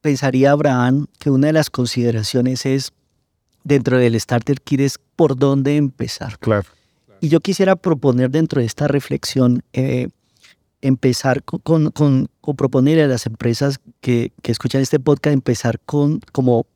pensaría 0.00 0.52
Abraham 0.52 1.06
que 1.18 1.30
una 1.30 1.48
de 1.48 1.52
las 1.52 1.70
consideraciones 1.70 2.66
es 2.66 2.92
dentro 3.62 3.98
del 3.98 4.18
starter 4.20 4.60
kit 4.60 4.80
es 4.80 4.98
por 5.16 5.36
dónde 5.36 5.76
empezar. 5.76 6.38
Claro. 6.38 6.68
Y 7.20 7.28
yo 7.28 7.40
quisiera 7.40 7.76
proponer 7.76 8.30
dentro 8.30 8.60
de 8.60 8.66
esta 8.66 8.86
reflexión 8.86 9.62
eh, 9.72 10.08
empezar 10.82 11.42
con, 11.42 11.90
con, 11.90 12.28
o 12.42 12.54
proponer 12.54 13.00
a 13.00 13.06
las 13.06 13.24
empresas 13.24 13.80
que, 14.02 14.32
que, 14.42 14.52
escuchan 14.52 14.82
este 14.82 15.00
podcast 15.00 15.32
empezar 15.32 15.80
con 15.80 16.20
como 16.32 16.66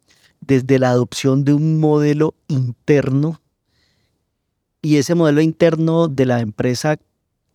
desde 0.40 0.78
la 0.78 0.90
adopción 0.90 1.44
de 1.44 1.52
un 1.52 1.78
modelo 1.78 2.34
interno 2.46 3.42
y 4.82 4.96
ese 4.96 5.14
modelo 5.14 5.40
interno 5.40 6.08
de 6.08 6.26
la 6.26 6.40
empresa, 6.40 6.96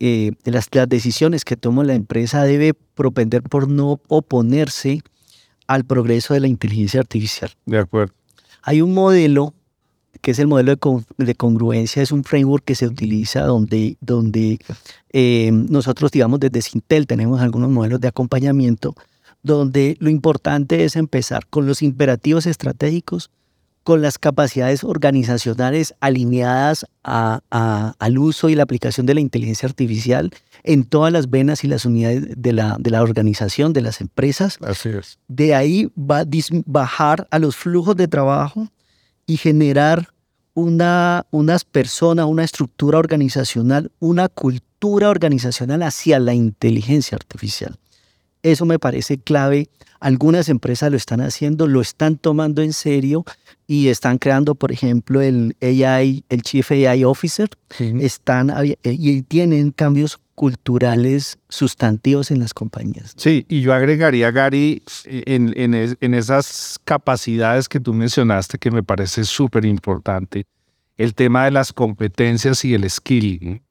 eh, 0.00 0.32
de 0.44 0.50
las, 0.50 0.68
decisiones 0.88 1.44
que 1.44 1.56
toma 1.56 1.84
la 1.84 1.94
empresa, 1.94 2.42
debe 2.44 2.74
propender 2.74 3.42
por 3.42 3.68
no 3.68 4.00
oponerse 4.08 5.02
al 5.66 5.84
progreso 5.84 6.34
de 6.34 6.40
la 6.40 6.48
inteligencia 6.48 7.00
artificial. 7.00 7.50
De 7.64 7.78
acuerdo. 7.78 8.14
Hay 8.62 8.82
un 8.82 8.94
modelo 8.94 9.54
que 10.20 10.30
es 10.30 10.38
el 10.38 10.46
modelo 10.46 10.76
de, 11.18 11.34
congruencia, 11.34 12.02
es 12.02 12.10
un 12.10 12.24
framework 12.24 12.64
que 12.64 12.74
se 12.74 12.86
utiliza 12.86 13.42
donde, 13.42 13.98
donde 14.00 14.58
eh, 15.12 15.50
nosotros, 15.52 16.12
digamos, 16.12 16.40
desde 16.40 16.62
Sintel 16.62 17.06
tenemos 17.06 17.42
algunos 17.42 17.70
modelos 17.70 18.00
de 18.00 18.08
acompañamiento, 18.08 18.94
donde 19.42 19.98
lo 20.00 20.08
importante 20.08 20.84
es 20.84 20.96
empezar 20.96 21.46
con 21.48 21.66
los 21.66 21.82
imperativos 21.82 22.46
estratégicos, 22.46 23.30
con 23.84 24.00
las 24.00 24.18
capacidades 24.18 24.82
organizacionales 24.82 25.94
alineadas 26.00 26.86
al 27.02 28.18
uso 28.18 28.48
y 28.48 28.54
la 28.54 28.62
aplicación 28.62 29.06
de 29.06 29.14
la 29.14 29.20
inteligencia 29.20 29.68
artificial 29.68 30.32
en 30.64 30.84
todas 30.84 31.12
las 31.12 31.28
venas 31.28 31.62
y 31.64 31.68
las 31.68 31.84
unidades 31.84 32.24
de 32.34 32.52
la, 32.54 32.76
de 32.80 32.90
la 32.90 33.02
organización, 33.02 33.74
de 33.74 33.82
las 33.82 34.00
empresas. 34.00 34.58
Así 34.62 34.88
es. 34.88 35.18
De 35.28 35.54
ahí 35.54 35.92
va 35.96 36.20
a 36.20 36.26
bajar 36.64 37.28
a 37.30 37.38
los 37.38 37.56
flujos 37.56 37.94
de 37.96 38.08
trabajo 38.08 38.68
y 39.26 39.36
generar 39.36 40.08
una, 40.54 41.26
unas 41.30 41.64
personas, 41.64 42.26
una 42.26 42.44
estructura 42.44 42.98
organizacional, 42.98 43.92
una 43.98 44.30
cultura 44.30 45.10
organizacional 45.10 45.82
hacia 45.82 46.18
la 46.20 46.32
inteligencia 46.32 47.16
artificial. 47.16 47.76
Eso 48.44 48.66
me 48.66 48.78
parece 48.78 49.18
clave. 49.18 49.68
Algunas 50.00 50.50
empresas 50.50 50.90
lo 50.90 50.98
están 50.98 51.22
haciendo, 51.22 51.66
lo 51.66 51.80
están 51.80 52.18
tomando 52.18 52.60
en 52.60 52.74
serio 52.74 53.24
y 53.66 53.88
están 53.88 54.18
creando, 54.18 54.54
por 54.54 54.70
ejemplo, 54.70 55.22
el 55.22 55.56
AI, 55.62 56.24
el 56.28 56.42
Chief 56.42 56.70
AI 56.70 57.04
Officer, 57.04 57.48
están 57.78 58.50
eh, 58.50 58.76
y 58.84 59.22
tienen 59.22 59.70
cambios 59.70 60.20
culturales 60.34 61.38
sustantivos 61.48 62.30
en 62.30 62.40
las 62.40 62.52
compañías. 62.52 63.14
Sí, 63.16 63.46
y 63.48 63.62
yo 63.62 63.72
agregaría, 63.72 64.30
Gary, 64.30 64.82
en, 65.06 65.54
en, 65.56 66.14
esas 66.14 66.78
capacidades 66.84 67.66
que 67.66 67.80
tú 67.80 67.94
mencionaste, 67.94 68.58
que 68.58 68.70
me 68.70 68.82
parece 68.82 69.24
súper 69.24 69.64
importante, 69.64 70.44
el 70.98 71.14
tema 71.14 71.46
de 71.46 71.50
las 71.50 71.72
competencias 71.72 72.62
y 72.66 72.74
el 72.74 72.88
skilling. 72.90 73.62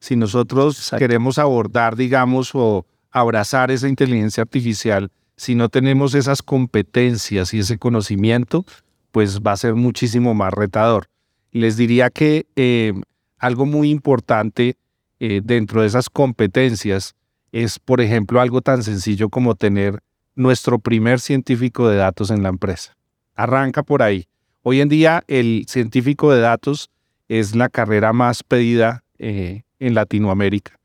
Si 0.00 0.16
nosotros 0.16 0.90
queremos 0.98 1.38
abordar, 1.38 1.96
digamos, 1.96 2.52
o 2.54 2.86
abrazar 3.12 3.70
esa 3.70 3.88
inteligencia 3.88 4.42
artificial, 4.42 5.10
si 5.36 5.54
no 5.54 5.68
tenemos 5.68 6.14
esas 6.14 6.42
competencias 6.42 7.54
y 7.54 7.60
ese 7.60 7.78
conocimiento, 7.78 8.64
pues 9.10 9.40
va 9.40 9.52
a 9.52 9.56
ser 9.56 9.74
muchísimo 9.74 10.34
más 10.34 10.52
retador. 10.52 11.08
Les 11.52 11.76
diría 11.76 12.10
que 12.10 12.46
eh, 12.56 12.94
algo 13.38 13.66
muy 13.66 13.90
importante 13.90 14.76
eh, 15.20 15.40
dentro 15.44 15.82
de 15.82 15.86
esas 15.86 16.08
competencias 16.08 17.14
es, 17.52 17.78
por 17.78 18.00
ejemplo, 18.00 18.40
algo 18.40 18.62
tan 18.62 18.82
sencillo 18.82 19.28
como 19.28 19.54
tener 19.54 20.00
nuestro 20.34 20.78
primer 20.78 21.20
científico 21.20 21.88
de 21.88 21.96
datos 21.96 22.30
en 22.30 22.42
la 22.42 22.48
empresa. 22.48 22.96
Arranca 23.34 23.82
por 23.82 24.02
ahí. 24.02 24.26
Hoy 24.62 24.80
en 24.80 24.88
día 24.88 25.24
el 25.28 25.66
científico 25.68 26.32
de 26.32 26.40
datos 26.40 26.90
es 27.28 27.54
la 27.54 27.68
carrera 27.68 28.12
más 28.12 28.42
pedida 28.42 29.04
eh, 29.18 29.62
en 29.78 29.94
Latinoamérica 29.94 30.81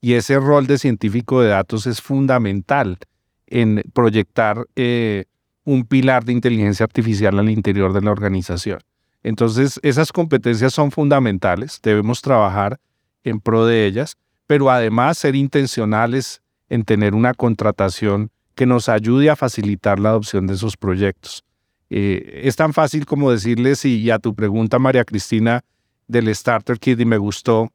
y 0.00 0.14
ese 0.14 0.38
rol 0.38 0.66
de 0.66 0.78
científico 0.78 1.40
de 1.40 1.48
datos 1.48 1.86
es 1.86 2.00
fundamental 2.00 2.98
en 3.46 3.82
proyectar 3.92 4.66
eh, 4.76 5.24
un 5.64 5.84
pilar 5.84 6.24
de 6.24 6.32
inteligencia 6.32 6.84
artificial 6.84 7.38
al 7.38 7.50
interior 7.50 7.92
de 7.92 8.00
la 8.00 8.10
organización. 8.10 8.80
Entonces, 9.22 9.78
esas 9.82 10.12
competencias 10.12 10.72
son 10.72 10.90
fundamentales, 10.90 11.80
debemos 11.82 12.22
trabajar 12.22 12.80
en 13.22 13.40
pro 13.40 13.66
de 13.66 13.86
ellas, 13.86 14.16
pero 14.46 14.70
además 14.70 15.18
ser 15.18 15.36
intencionales 15.36 16.40
en 16.70 16.84
tener 16.84 17.14
una 17.14 17.34
contratación 17.34 18.30
que 18.54 18.66
nos 18.66 18.88
ayude 18.88 19.28
a 19.28 19.36
facilitar 19.36 20.00
la 20.00 20.10
adopción 20.10 20.46
de 20.46 20.54
esos 20.54 20.76
proyectos. 20.76 21.44
Eh, 21.90 22.42
es 22.44 22.56
tan 22.56 22.72
fácil 22.72 23.04
como 23.04 23.30
decirles, 23.30 23.84
y 23.84 24.10
a 24.10 24.18
tu 24.18 24.34
pregunta, 24.34 24.78
María 24.78 25.04
Cristina, 25.04 25.62
del 26.08 26.34
Starter 26.34 26.78
Kit 26.78 26.98
y 27.00 27.04
me 27.04 27.18
gustó, 27.18 27.70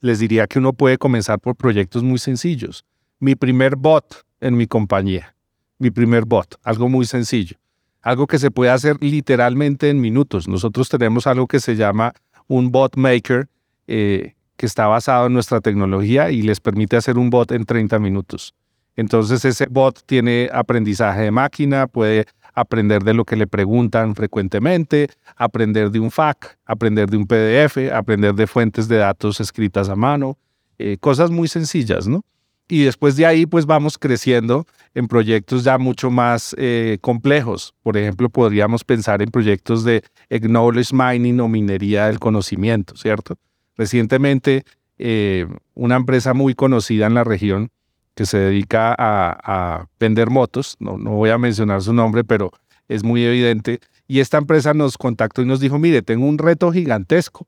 les 0.00 0.18
diría 0.18 0.46
que 0.46 0.58
uno 0.58 0.72
puede 0.72 0.98
comenzar 0.98 1.38
por 1.40 1.56
proyectos 1.56 2.02
muy 2.02 2.18
sencillos. 2.18 2.84
Mi 3.18 3.34
primer 3.34 3.76
bot 3.76 4.24
en 4.40 4.56
mi 4.56 4.66
compañía, 4.66 5.34
mi 5.78 5.90
primer 5.90 6.24
bot, 6.24 6.56
algo 6.62 6.88
muy 6.88 7.06
sencillo, 7.06 7.56
algo 8.02 8.26
que 8.26 8.38
se 8.38 8.50
puede 8.50 8.70
hacer 8.70 8.96
literalmente 9.00 9.90
en 9.90 10.00
minutos. 10.00 10.48
Nosotros 10.48 10.88
tenemos 10.88 11.26
algo 11.26 11.46
que 11.46 11.60
se 11.60 11.76
llama 11.76 12.12
un 12.46 12.70
bot 12.70 12.96
maker, 12.96 13.48
eh, 13.86 14.34
que 14.56 14.66
está 14.66 14.86
basado 14.86 15.26
en 15.26 15.34
nuestra 15.34 15.60
tecnología 15.60 16.30
y 16.30 16.42
les 16.42 16.60
permite 16.60 16.96
hacer 16.96 17.18
un 17.18 17.30
bot 17.30 17.52
en 17.52 17.64
30 17.64 17.98
minutos. 17.98 18.54
Entonces 18.96 19.44
ese 19.44 19.66
bot 19.66 20.02
tiene 20.06 20.48
aprendizaje 20.52 21.22
de 21.22 21.30
máquina, 21.30 21.86
puede 21.86 22.26
aprender 22.56 23.04
de 23.04 23.14
lo 23.14 23.24
que 23.24 23.36
le 23.36 23.46
preguntan 23.46 24.16
frecuentemente, 24.16 25.08
aprender 25.36 25.90
de 25.90 26.00
un 26.00 26.10
FAQ, 26.10 26.56
aprender 26.64 27.08
de 27.08 27.18
un 27.18 27.26
PDF, 27.26 27.92
aprender 27.92 28.34
de 28.34 28.46
fuentes 28.46 28.88
de 28.88 28.96
datos 28.96 29.40
escritas 29.40 29.88
a 29.90 29.94
mano, 29.94 30.38
eh, 30.78 30.96
cosas 30.98 31.30
muy 31.30 31.48
sencillas, 31.48 32.08
¿no? 32.08 32.24
Y 32.68 32.82
después 32.82 33.14
de 33.14 33.26
ahí, 33.26 33.46
pues 33.46 33.64
vamos 33.64 33.96
creciendo 33.96 34.66
en 34.94 35.06
proyectos 35.06 35.62
ya 35.62 35.78
mucho 35.78 36.10
más 36.10 36.56
eh, 36.58 36.98
complejos. 37.00 37.74
Por 37.82 37.96
ejemplo, 37.96 38.28
podríamos 38.28 38.82
pensar 38.82 39.22
en 39.22 39.30
proyectos 39.30 39.84
de 39.84 40.02
acknowledge 40.30 40.92
mining 40.92 41.38
o 41.38 41.48
minería 41.48 42.06
del 42.06 42.18
conocimiento, 42.18 42.96
¿cierto? 42.96 43.36
Recientemente, 43.76 44.64
eh, 44.98 45.46
una 45.74 45.96
empresa 45.96 46.34
muy 46.34 46.54
conocida 46.54 47.06
en 47.06 47.14
la 47.14 47.22
región 47.22 47.70
que 48.16 48.26
se 48.26 48.38
dedica 48.38 48.96
a, 48.98 49.86
vender 50.00 50.30
motos, 50.30 50.76
no, 50.80 50.96
no 50.96 51.12
voy 51.12 51.30
a 51.30 51.38
mencionar 51.38 51.82
su 51.82 51.92
nombre, 51.92 52.24
pero 52.24 52.50
es 52.88 53.04
muy 53.04 53.22
evidente, 53.22 53.78
y 54.08 54.20
esta 54.20 54.38
empresa 54.38 54.72
nos 54.72 54.96
contactó 54.96 55.42
y 55.42 55.44
nos 55.44 55.60
dijo, 55.60 55.78
mire, 55.78 56.00
tengo 56.02 56.26
un 56.26 56.38
reto 56.38 56.72
gigantesco, 56.72 57.46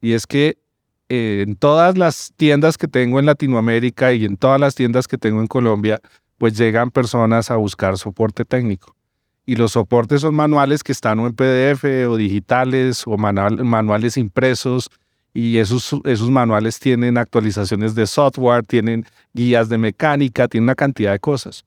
y 0.00 0.14
es 0.14 0.26
que 0.26 0.58
eh, 1.10 1.44
en 1.46 1.54
todas 1.54 1.98
las 1.98 2.32
tiendas 2.36 2.78
que 2.78 2.88
tengo 2.88 3.20
en 3.20 3.26
Latinoamérica 3.26 4.14
y 4.14 4.24
en 4.24 4.38
todas 4.38 4.58
las 4.58 4.74
tiendas 4.74 5.06
que 5.06 5.18
tengo 5.18 5.40
en 5.40 5.46
Colombia, 5.46 6.00
pues 6.38 6.56
llegan 6.56 6.90
personas 6.90 7.50
a 7.50 7.56
buscar 7.56 7.96
soporte 7.98 8.44
técnico. 8.44 8.96
Y 9.44 9.56
los 9.56 9.72
soportes 9.72 10.22
son 10.22 10.34
manuales 10.34 10.82
que 10.82 10.92
están 10.92 11.20
o 11.20 11.26
en 11.26 11.34
PDF 11.34 11.84
o 12.08 12.16
digitales 12.16 13.04
o 13.06 13.16
manuales 13.16 14.16
impresos 14.16 14.90
y 15.36 15.58
esos, 15.58 15.94
esos 16.04 16.30
manuales 16.30 16.80
tienen 16.80 17.18
actualizaciones 17.18 17.94
de 17.94 18.06
software, 18.06 18.64
tienen 18.64 19.04
guías 19.34 19.68
de 19.68 19.76
mecánica, 19.76 20.48
tienen 20.48 20.64
una 20.64 20.74
cantidad 20.74 21.12
de 21.12 21.18
cosas. 21.18 21.66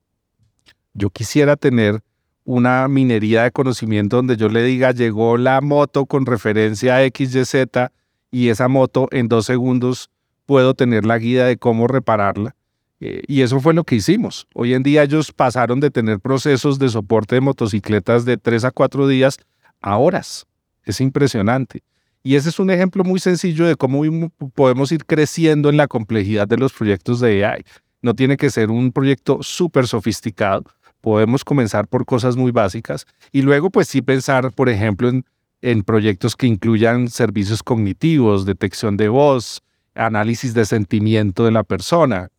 Yo 0.95 1.11
quisiera 1.11 1.55
tener 1.55 2.01
una 2.45 2.87
minería 2.87 3.43
de 3.43 3.51
conocimiento 3.51 4.15
donde 4.15 4.37
yo 4.37 4.49
le 4.49 4.63
diga, 4.63 4.91
llegó 4.91 5.37
la 5.37 5.61
moto 5.61 6.07
con 6.07 6.25
referencia 6.25 6.97
a 6.97 7.07
XYZ 7.07 7.91
y 8.31 8.49
esa 8.49 8.67
moto 8.67 9.07
en 9.11 9.27
dos 9.27 9.45
segundos 9.45 10.09
puedo 10.47 10.73
tener 10.73 11.05
la 11.05 11.19
guía 11.19 11.45
de 11.45 11.57
cómo 11.57 11.87
repararla. 11.87 12.55
Eh, 12.99 13.21
y 13.27 13.43
eso 13.43 13.59
fue 13.59 13.75
lo 13.75 13.83
que 13.83 13.97
hicimos. 13.97 14.47
Hoy 14.55 14.73
en 14.73 14.81
día 14.81 15.03
ellos 15.03 15.31
pasaron 15.31 15.79
de 15.79 15.91
tener 15.91 16.19
procesos 16.19 16.79
de 16.79 16.89
soporte 16.89 17.35
de 17.35 17.41
motocicletas 17.41 18.25
de 18.25 18.37
tres 18.37 18.65
a 18.65 18.71
cuatro 18.71 19.07
días 19.07 19.37
a 19.79 19.97
horas. 19.97 20.47
Es 20.85 21.01
impresionante. 21.01 21.83
Y 22.21 22.35
ese 22.35 22.49
es 22.49 22.59
un 22.59 22.69
ejemplo 22.69 23.03
muy 23.03 23.19
sencillo 23.19 23.65
de 23.65 23.75
cómo 23.75 24.01
podemos 24.53 24.91
ir 24.91 25.05
creciendo 25.05 25.69
en 25.69 25.77
la 25.77 25.87
complejidad 25.87 26.47
de 26.47 26.57
los 26.57 26.73
proyectos 26.73 27.21
de 27.21 27.45
AI. 27.45 27.63
No 28.01 28.13
tiene 28.13 28.35
que 28.35 28.49
ser 28.49 28.69
un 28.71 28.91
proyecto 28.91 29.39
súper 29.41 29.87
sofisticado. 29.87 30.63
Podemos 31.01 31.45
comenzar 31.45 31.87
por 31.87 32.05
cosas 32.05 32.35
muy 32.35 32.51
básicas 32.51 33.05
y 33.31 33.41
luego 33.41 33.69
pues 33.69 33.87
sí 33.87 34.01
pensar, 34.01 34.51
por 34.51 34.67
ejemplo, 34.67 35.09
en, 35.61 35.83
proyectos 35.83 36.35
que 36.35 36.47
incluyan 36.47 37.07
servicios 37.07 37.63
cognitivos, 37.63 38.45
detección 38.45 38.97
de 38.97 39.07
voz, 39.07 39.61
análisis 39.95 40.53
de 40.53 40.65
sentimiento 40.65 41.45
de 41.45 41.51
la 41.51 41.63
persona. 41.63 42.29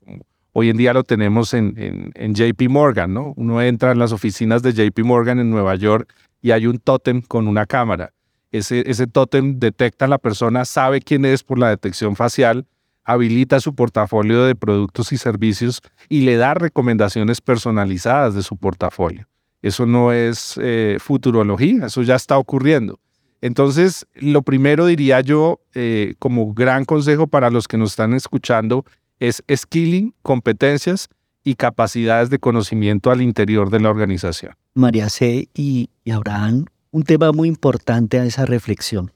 Hoy 0.52 0.68
en 0.68 0.76
día 0.76 0.92
lo 0.92 1.04
tenemos 1.04 1.54
en, 1.54 1.74
en, 1.78 2.12
en, 2.14 2.34
JP 2.34 2.68
Morgan, 2.68 3.14
¿no? 3.14 3.32
Uno 3.36 3.62
entra 3.62 3.92
en 3.92 3.98
las 3.98 4.12
oficinas 4.12 4.62
de 4.62 4.72
JP 4.72 5.04
Morgan 5.04 5.38
en 5.38 5.48
Nueva 5.48 5.74
York 5.76 6.12
y 6.42 6.50
hay 6.50 6.66
un 6.66 6.78
tótem 6.78 7.22
con 7.22 7.48
una 7.48 7.64
cámara 7.66 8.12
ese, 8.52 8.82
ese 8.90 9.06
tótem 9.06 9.58
detecta 9.58 10.04
a 10.04 10.08
la 10.08 10.18
persona, 10.18 10.64
sabe 10.64 11.00
quién 11.00 11.24
es 11.24 11.42
por 11.42 11.58
la 11.58 11.68
detección 11.70 12.16
facial, 12.16 12.66
habilita 13.04 13.60
su 13.60 13.74
portafolio 13.74 14.44
de 14.44 14.54
productos 14.54 15.12
y 15.12 15.18
servicios 15.18 15.80
y 16.08 16.22
le 16.22 16.36
da 16.36 16.54
recomendaciones 16.54 17.40
personalizadas 17.40 18.34
de 18.34 18.42
su 18.42 18.56
portafolio. 18.56 19.26
Eso 19.62 19.86
no 19.86 20.12
es 20.12 20.58
eh, 20.62 20.96
futurología, 21.00 21.86
eso 21.86 22.02
ya 22.02 22.14
está 22.14 22.38
ocurriendo. 22.38 22.98
Entonces, 23.42 24.06
lo 24.14 24.42
primero 24.42 24.86
diría 24.86 25.20
yo, 25.20 25.60
eh, 25.74 26.14
como 26.18 26.52
gran 26.52 26.84
consejo 26.84 27.26
para 27.26 27.50
los 27.50 27.68
que 27.68 27.78
nos 27.78 27.90
están 27.90 28.12
escuchando, 28.14 28.84
es 29.18 29.42
skilling, 29.54 30.14
competencias 30.22 31.08
y 31.42 31.54
capacidades 31.54 32.30
de 32.30 32.38
conocimiento 32.38 33.10
al 33.10 33.22
interior 33.22 33.70
de 33.70 33.80
la 33.80 33.90
organización. 33.90 34.54
María 34.74 35.08
C. 35.08 35.48
y 35.54 35.88
Abraham, 36.10 36.66
un 36.92 37.02
tema 37.04 37.32
muy 37.32 37.48
importante 37.48 38.18
a 38.18 38.24
esa 38.24 38.46
reflexión 38.46 39.12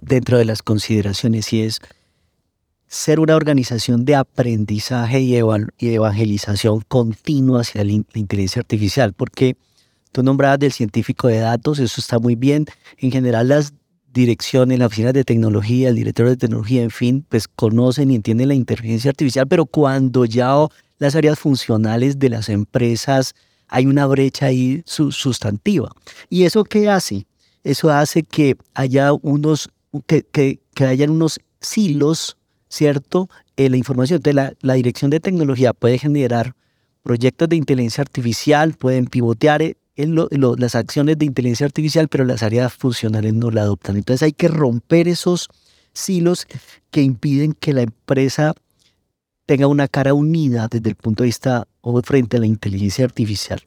dentro 0.00 0.38
de 0.38 0.44
las 0.44 0.62
consideraciones 0.62 1.52
y 1.52 1.62
es 1.62 1.80
ser 2.86 3.20
una 3.20 3.36
organización 3.36 4.04
de 4.04 4.14
aprendizaje 4.14 5.20
y, 5.20 5.36
evangelización 5.36 6.82
continua 6.88 7.62
hacia 7.62 7.84
la, 7.84 7.92
inteligencia 7.92 8.60
artificial, 8.60 9.14
porque 9.14 9.56
tú 10.12 10.22
nombrabas 10.22 10.58
del 10.58 10.72
científico 10.72 11.28
de 11.28 11.38
datos, 11.38 11.78
eso 11.78 12.00
está 12.00 12.18
muy 12.18 12.34
bien. 12.34 12.66
En 12.98 13.10
general 13.10 13.48
las 13.48 13.72
dirección, 14.12 14.72
en 14.72 14.80
la 14.80 14.86
oficina 14.86 15.12
de 15.12 15.24
tecnología, 15.24 15.88
el 15.88 15.94
director 15.94 16.28
de 16.28 16.36
tecnología, 16.36 16.82
en 16.82 16.90
fin, 16.90 17.24
pues 17.28 17.48
conocen 17.48 18.10
y 18.10 18.16
entienden 18.16 18.48
la 18.48 18.54
inteligencia 18.54 19.10
artificial, 19.10 19.46
pero 19.46 19.64
cuando 19.64 20.26
ya 20.26 20.54
las 20.98 21.16
áreas 21.16 21.38
funcionales 21.38 22.18
de 22.18 22.28
las 22.28 22.50
empresas 22.50 23.34
hay 23.72 23.86
una 23.86 24.06
brecha 24.06 24.46
ahí 24.46 24.82
sustantiva. 24.84 25.90
¿Y 26.28 26.44
eso 26.44 26.62
qué 26.62 26.90
hace? 26.90 27.26
Eso 27.64 27.88
hace 27.90 28.22
que 28.22 28.54
haya 28.74 29.14
unos, 29.14 29.70
que, 30.06 30.24
que, 30.24 30.60
que 30.74 30.84
hayan 30.84 31.08
unos 31.08 31.40
silos, 31.58 32.36
¿cierto? 32.68 33.30
En 33.56 33.72
la 33.72 33.78
información. 33.78 34.18
Entonces, 34.18 34.34
la, 34.34 34.52
la 34.60 34.74
dirección 34.74 35.10
de 35.10 35.20
tecnología 35.20 35.72
puede 35.72 35.96
generar 35.96 36.54
proyectos 37.02 37.48
de 37.48 37.56
inteligencia 37.56 38.02
artificial, 38.02 38.74
pueden 38.74 39.06
pivotear 39.06 39.62
eh, 39.62 39.76
las 39.96 40.74
acciones 40.74 41.16
de 41.16 41.24
inteligencia 41.24 41.64
artificial, 41.64 42.08
pero 42.08 42.26
las 42.26 42.42
áreas 42.42 42.74
funcionales 42.74 43.32
no 43.32 43.50
la 43.50 43.62
adoptan. 43.62 43.96
Entonces 43.96 44.22
hay 44.22 44.32
que 44.32 44.48
romper 44.48 45.08
esos 45.08 45.48
silos 45.94 46.46
que 46.90 47.00
impiden 47.00 47.54
que 47.54 47.72
la 47.72 47.82
empresa 47.82 48.52
tenga 49.46 49.66
una 49.66 49.88
cara 49.88 50.14
unida 50.14 50.68
desde 50.70 50.90
el 50.90 50.96
punto 50.96 51.22
de 51.22 51.28
vista 51.28 51.66
o 51.80 52.00
frente 52.02 52.36
a 52.36 52.40
la 52.40 52.46
inteligencia 52.46 53.04
artificial. 53.04 53.60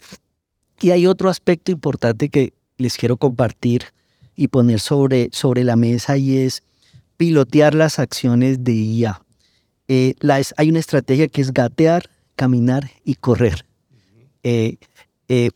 Y 0.82 0.92
hay 0.92 1.08
otro 1.08 1.30
aspecto 1.30 1.72
importante 1.72 2.30
que 2.30 2.54
les 2.78 2.98
quiero 2.98 3.18
compartir 3.18 3.84
y 4.36 4.50
poner 4.50 4.80
sobre, 4.80 5.30
sobre 5.32 5.64
la 5.64 5.76
mesa 5.76 6.18
y 6.18 6.38
es 6.38 6.64
pilotear 7.18 7.74
las 7.74 8.00
acciones 8.00 8.64
de 8.64 8.74
IA. 8.74 9.22
Eh, 9.88 10.16
hay 10.58 10.70
una 10.70 10.80
estrategia 10.80 11.28
que 11.28 11.42
es 11.42 11.54
gatear, 11.54 12.10
caminar 12.36 12.90
y 13.04 13.16
correr. 13.16 13.66
Eh, 14.44 14.78
eh, 15.30 15.50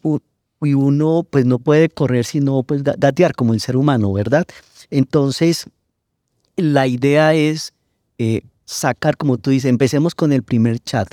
y 0.62 0.74
uno 0.74 1.26
pues 1.30 1.46
no 1.46 1.60
puede 1.60 1.90
correr 1.90 2.26
sino 2.26 2.64
pues 2.64 2.84
gatear 2.84 3.34
como 3.34 3.54
el 3.54 3.62
ser 3.62 3.78
humano, 3.78 4.12
¿verdad? 4.14 4.46
Entonces, 4.90 5.66
la 6.56 6.88
idea 6.88 7.34
es 7.34 7.74
sacar, 8.70 9.18
como 9.18 9.38
tú 9.38 9.50
dices, 9.50 9.68
empecemos 9.68 10.14
con 10.14 10.32
el 10.32 10.44
primer 10.44 10.80
chat, 10.80 11.10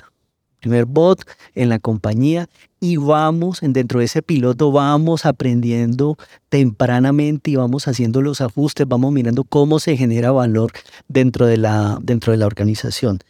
primer 0.61 0.85
bot 0.85 1.27
en 1.55 1.71
la 1.71 1.79
compañía 1.79 2.49
y 2.81 2.99
vamos, 2.99 3.61
dentro 3.63 4.01
de 4.01 4.05
ese 4.05 4.21
piloto, 4.21 4.73
vamos 4.73 5.25
aprendiendo 5.25 6.19
tempranamente 6.51 7.53
y 7.53 7.57
vamos 7.57 7.89
haciendo 7.89 8.21
los 8.21 8.43
ajustes, 8.43 8.87
vamos 8.87 9.11
mirando 9.13 9.43
cómo 9.45 9.79
se 9.79 9.97
genera 9.97 10.33
valor 10.33 10.73
dentro 11.09 11.47
de 11.47 11.57
la, 11.57 11.99
dentro 12.03 12.33
de 12.33 12.39
la 12.39 12.47
organización. 12.47 13.21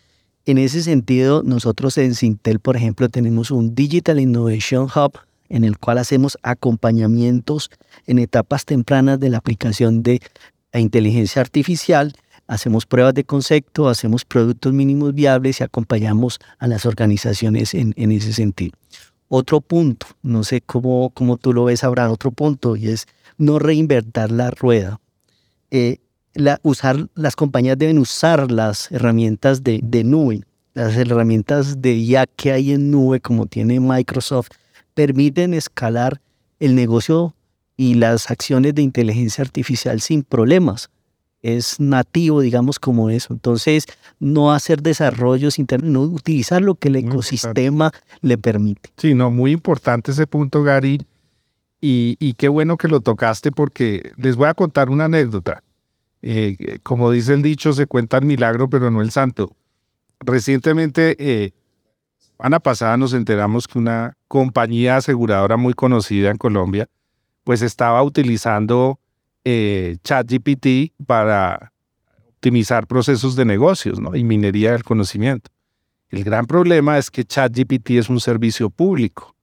En 0.44 0.58
ese 0.58 0.82
sentido, 0.82 1.42
nosotros 1.44 1.96
en 1.98 2.14
Sintel, 2.16 2.58
por 2.58 2.76
ejemplo, 2.76 3.08
tenemos 3.08 3.52
un 3.52 3.76
Digital 3.76 4.18
Innovation 4.18 4.88
Hub 4.92 5.20
en 5.48 5.62
el 5.62 5.78
cual 5.78 5.98
hacemos 5.98 6.36
acompañamientos 6.42 7.70
en 8.06 8.18
etapas 8.18 8.64
tempranas 8.64 9.20
de 9.20 9.30
la 9.30 9.38
aplicación 9.38 10.02
de 10.02 10.20
inteligencia 10.74 11.40
artificial 11.40 12.12
hacemos 12.46 12.86
pruebas 12.86 13.14
de 13.14 13.24
concepto, 13.24 13.88
hacemos 13.88 14.24
productos 14.24 14.72
mínimos 14.72 15.14
viables 15.14 15.60
y 15.60 15.64
acompañamos 15.64 16.38
a 16.58 16.68
las 16.68 16.86
organizaciones 16.86 17.74
en, 17.74 17.94
ese 18.12 18.32
sentido. 18.32 18.72
Otro 19.28 19.60
punto, 19.60 20.06
no 20.22 20.44
sé 20.44 20.60
cómo, 20.60 21.10
cómo 21.10 21.36
tú 21.36 21.52
lo 21.52 21.64
ves, 21.64 21.82
habrá 21.82 22.10
otro 22.10 22.30
punto, 22.30 22.76
y 22.76 22.88
es 22.88 23.06
no 23.38 23.58
reinvertir 23.58 24.30
la 24.30 24.50
rueda. 24.50 25.00
Eh, 25.70 25.98
usar, 26.62 27.08
las 27.14 27.34
compañías 27.34 27.76
deben 27.76 27.98
usar 27.98 28.50
las 28.52 28.90
herramientas 28.92 29.64
de, 29.64 29.80
de 29.82 30.04
nube, 30.04 30.42
las 30.74 30.96
herramientas 30.96 31.82
de 31.82 31.94
IA 31.94 32.26
que 32.26 32.52
hay 32.52 32.72
en 32.72 32.90
nube, 32.90 33.20
como 33.20 33.46
tiene 33.46 33.80
Microsoft, 33.80 34.50
permiten 34.94 35.54
escalar 35.54 36.20
el 36.60 36.74
negocio 36.74 37.34
y 37.76 37.94
las 37.94 38.30
acciones 38.30 38.74
de 38.74 38.82
inteligencia 38.82 39.42
artificial 39.42 40.00
sin 40.00 40.22
problemas 40.22 40.88
es 41.46 41.78
nativo, 41.78 42.40
digamos, 42.40 42.80
como 42.80 43.08
eso. 43.08 43.32
Entonces, 43.32 43.86
no 44.18 44.52
hacer 44.52 44.82
desarrollos 44.82 45.60
internos, 45.60 45.90
no 45.90 46.02
utilizar 46.02 46.60
lo 46.60 46.74
que 46.74 46.88
el 46.88 46.96
ecosistema 46.96 47.92
le 48.20 48.36
permite. 48.36 48.90
Sí, 48.96 49.14
no, 49.14 49.30
muy 49.30 49.52
importante 49.52 50.10
ese 50.10 50.26
punto, 50.26 50.64
Gary. 50.64 51.06
Y, 51.80 52.34
qué 52.34 52.48
bueno 52.48 52.76
que 52.76 52.88
lo 52.88 53.00
tocaste 53.00 53.52
porque 53.52 54.10
les 54.16 54.34
voy 54.34 54.48
a 54.48 54.54
contar 54.54 54.90
una 54.90 55.04
anécdota. 55.04 55.62
Eh, 56.20 56.80
como 56.82 57.12
dice 57.12 57.34
el 57.34 57.42
dicho, 57.42 57.72
se 57.72 57.86
cuenta 57.86 58.18
el 58.18 58.24
milagro, 58.24 58.68
pero 58.68 58.90
no 58.90 59.00
el 59.00 59.12
santo. 59.12 59.54
Recientemente, 60.18 61.14
eh, 61.20 61.52
semana 62.18 62.58
pasada 62.58 62.96
nos 62.96 63.12
enteramos 63.12 63.68
que 63.68 63.78
una 63.78 64.16
compañía 64.26 64.96
aseguradora 64.96 65.56
muy 65.56 65.74
conocida 65.74 66.32
en 66.32 66.38
Colombia, 66.38 66.88
pues 67.44 67.62
estaba 67.62 68.02
utilizando 68.02 68.98
eh, 69.48 69.98
ChatGPT 70.02 70.92
para 71.06 71.72
optimizar 72.30 72.88
procesos 72.88 73.36
de 73.36 73.44
negocios 73.44 74.00
¿no? 74.00 74.16
y 74.16 74.24
minería 74.24 74.72
del 74.72 74.82
conocimiento. 74.82 75.52
El 76.08 76.24
gran 76.24 76.46
problema 76.46 76.98
es 76.98 77.12
que 77.12 77.24
ChatGPT 77.24 77.90
es 77.90 78.08
un 78.08 78.18
servicio 78.18 78.70
público. 78.70 79.36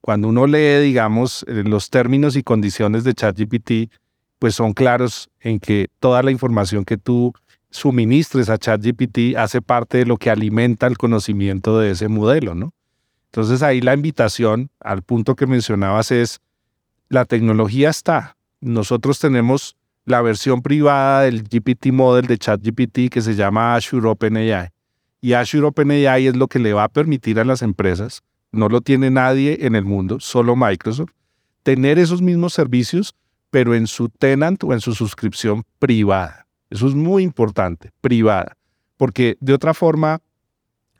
Cuando 0.00 0.28
uno 0.28 0.46
lee, 0.46 0.80
digamos, 0.80 1.44
eh, 1.48 1.64
los 1.66 1.90
términos 1.90 2.36
y 2.36 2.44
condiciones 2.44 3.02
de 3.02 3.14
ChatGPT, 3.14 3.92
pues 4.38 4.54
son 4.54 4.74
claros 4.74 5.28
en 5.40 5.58
que 5.58 5.88
toda 5.98 6.22
la 6.22 6.30
información 6.30 6.84
que 6.84 6.96
tú 6.96 7.32
suministres 7.70 8.50
a 8.50 8.58
ChatGPT 8.58 9.36
hace 9.36 9.60
parte 9.60 9.98
de 9.98 10.06
lo 10.06 10.18
que 10.18 10.30
alimenta 10.30 10.86
el 10.86 10.98
conocimiento 10.98 11.80
de 11.80 11.90
ese 11.90 12.06
modelo, 12.06 12.54
¿no? 12.54 12.72
Entonces 13.32 13.64
ahí 13.64 13.80
la 13.80 13.94
invitación 13.94 14.70
al 14.78 15.02
punto 15.02 15.34
que 15.34 15.48
mencionabas 15.48 16.12
es, 16.12 16.38
la 17.08 17.24
tecnología 17.24 17.90
está, 17.90 18.37
nosotros 18.60 19.18
tenemos 19.18 19.76
la 20.04 20.22
versión 20.22 20.62
privada 20.62 21.22
del 21.22 21.42
GPT 21.42 21.86
model 21.92 22.26
de 22.26 22.38
ChatGPT 22.38 23.10
que 23.10 23.20
se 23.20 23.34
llama 23.34 23.74
Azure 23.74 24.08
OpenAI. 24.08 24.70
Y 25.20 25.34
Azure 25.34 25.66
OpenAI 25.66 26.28
es 26.28 26.36
lo 26.36 26.48
que 26.48 26.58
le 26.58 26.72
va 26.72 26.84
a 26.84 26.88
permitir 26.88 27.38
a 27.38 27.44
las 27.44 27.62
empresas, 27.62 28.22
no 28.50 28.68
lo 28.68 28.80
tiene 28.80 29.10
nadie 29.10 29.66
en 29.66 29.74
el 29.74 29.84
mundo, 29.84 30.20
solo 30.20 30.56
Microsoft, 30.56 31.10
tener 31.62 31.98
esos 31.98 32.22
mismos 32.22 32.54
servicios, 32.54 33.14
pero 33.50 33.74
en 33.74 33.86
su 33.86 34.08
tenant 34.08 34.62
o 34.64 34.72
en 34.72 34.80
su 34.80 34.94
suscripción 34.94 35.64
privada. 35.78 36.46
Eso 36.70 36.86
es 36.86 36.94
muy 36.94 37.22
importante, 37.22 37.90
privada, 38.00 38.56
porque 38.96 39.36
de 39.40 39.54
otra 39.54 39.74
forma 39.74 40.20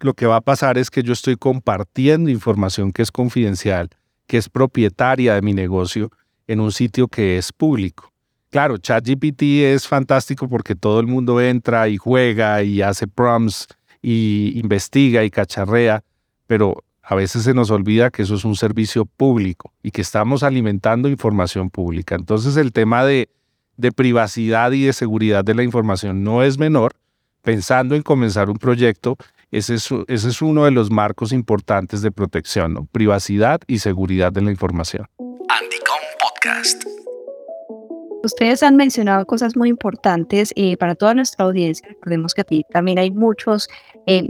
lo 0.01 0.15
que 0.15 0.27
va 0.27 0.37
a 0.37 0.41
pasar 0.41 0.79
es 0.79 0.91
que 0.91 1.03
yo 1.03 1.13
estoy 1.13 1.37
compartiendo 1.37 2.31
información 2.31 2.93
que 2.93 3.03
es 3.03 3.11
confidencial, 3.11 3.89
que 4.27 4.37
es 4.37 4.49
propietaria 4.49 5.35
de 5.35 5.43
mi 5.43 5.55
negocio 5.55 6.11
en 6.49 6.61
un 6.61 6.73
sitio 6.73 7.07
que 7.07 7.39
es 7.39 7.53
público. 7.53 8.13
Claro, 8.51 8.79
ChatGPT 8.79 9.43
es 9.43 9.87
fantástico 9.87 10.49
porque 10.49 10.75
todo 10.75 11.01
el 11.01 11.07
mundo 11.07 11.41
entra 11.41 11.89
y 11.89 11.99
juega 11.99 12.63
y 12.63 12.81
hace 12.83 13.07
prompts 13.07 13.69
y 14.01 14.59
investiga 14.59 15.23
y 15.23 15.31
cacharrea, 15.31 16.03
pero 16.47 16.83
a 17.03 17.15
veces 17.15 17.43
se 17.43 17.55
nos 17.55 17.71
olvida 17.71 18.11
que 18.11 18.23
eso 18.23 18.35
es 18.35 18.45
un 18.45 18.57
servicio 18.57 19.05
público 19.05 19.73
y 19.83 19.91
que 19.91 20.01
estamos 20.01 20.43
alimentando 20.43 21.09
información 21.09 21.69
pública. 21.69 22.15
Entonces 22.15 22.57
el 22.57 22.73
tema 22.73 23.05
de, 23.05 23.29
privacidad 23.95 24.73
y 24.73 24.85
de 24.85 24.93
seguridad 24.93 25.45
de 25.45 25.55
la 25.55 25.63
información 25.63 26.25
no 26.25 26.43
es 26.43 26.59
menor. 26.59 26.93
Pensando 27.43 27.95
en 27.95 28.03
comenzar 28.03 28.51
un 28.51 28.57
proyecto, 28.57 29.17
ese 29.51 29.77
es, 29.77 30.43
uno 30.43 30.65
de 30.65 30.71
los 30.71 30.91
marcos 30.91 31.33
importantes 31.33 32.03
de 32.03 32.11
protección, 32.11 32.87
privacidad 32.93 33.61
y 33.67 33.79
seguridad 33.79 34.33
de 34.33 34.43
la 34.43 34.51
información. 34.51 35.07
Ustedes 38.25 38.63
han 38.63 38.77
mencionado 38.77 39.25
cosas 39.27 39.57
muy 39.57 39.69
importantes 39.69 40.53
eh, 40.57 40.77
para 40.77 40.95
toda 40.95 41.15
nuestra 41.15 41.45
audiencia. 41.45 41.89
Recordemos 41.89 42.35
que 42.35 42.41
aquí 42.43 42.65
también 42.71 42.99
hay 42.99 43.11
muchos 43.11 43.69
eh, 44.07 44.29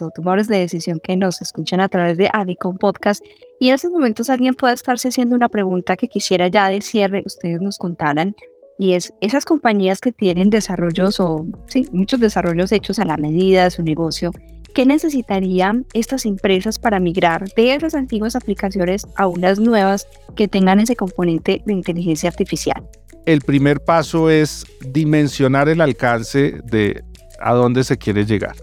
o 0.00 0.10
tomadores 0.10 0.48
de 0.48 0.58
decisión 0.58 1.00
que 1.02 1.16
nos 1.16 1.42
escuchan 1.42 1.80
a 1.80 1.88
través 1.88 2.16
de 2.16 2.30
Adicom 2.32 2.78
Podcast. 2.78 3.24
Y 3.60 3.68
en 3.68 3.74
estos 3.74 3.90
momentos 3.90 4.30
alguien 4.30 4.54
puede 4.54 4.74
estarse 4.74 5.08
haciendo 5.08 5.36
una 5.36 5.48
pregunta 5.48 5.96
que 5.96 6.08
quisiera 6.08 6.48
ya 6.48 6.68
de 6.68 6.80
cierre 6.80 7.22
ustedes 7.24 7.60
nos 7.60 7.78
contaran. 7.78 8.34
Y 8.78 8.94
es 8.94 9.12
esas 9.20 9.44
compañías 9.44 10.00
que 10.00 10.12
tienen 10.12 10.50
desarrollos 10.50 11.20
o 11.20 11.46
sí, 11.66 11.86
muchos 11.92 12.20
desarrollos 12.20 12.72
hechos 12.72 12.98
a 12.98 13.04
la 13.04 13.16
medida 13.16 13.64
de 13.64 13.70
su 13.70 13.82
negocio 13.82 14.32
¿Qué 14.74 14.86
necesitarían 14.86 15.86
estas 15.92 16.24
empresas 16.24 16.78
para 16.78 17.00
migrar 17.00 17.48
de 17.56 17.74
esas 17.74 17.94
antiguas 17.94 18.36
aplicaciones 18.36 19.06
a 19.16 19.26
unas 19.26 19.58
nuevas 19.58 20.06
que 20.36 20.46
tengan 20.46 20.78
ese 20.78 20.94
componente 20.94 21.62
de 21.64 21.72
inteligencia 21.72 22.28
artificial? 22.28 22.88
El 23.26 23.40
primer 23.40 23.80
paso 23.80 24.30
es 24.30 24.64
dimensionar 24.80 25.68
el 25.68 25.80
alcance 25.80 26.60
de 26.64 27.02
a 27.40 27.54
dónde 27.54 27.84
se 27.84 27.98
quiere 27.98 28.24
llegar. 28.24 28.56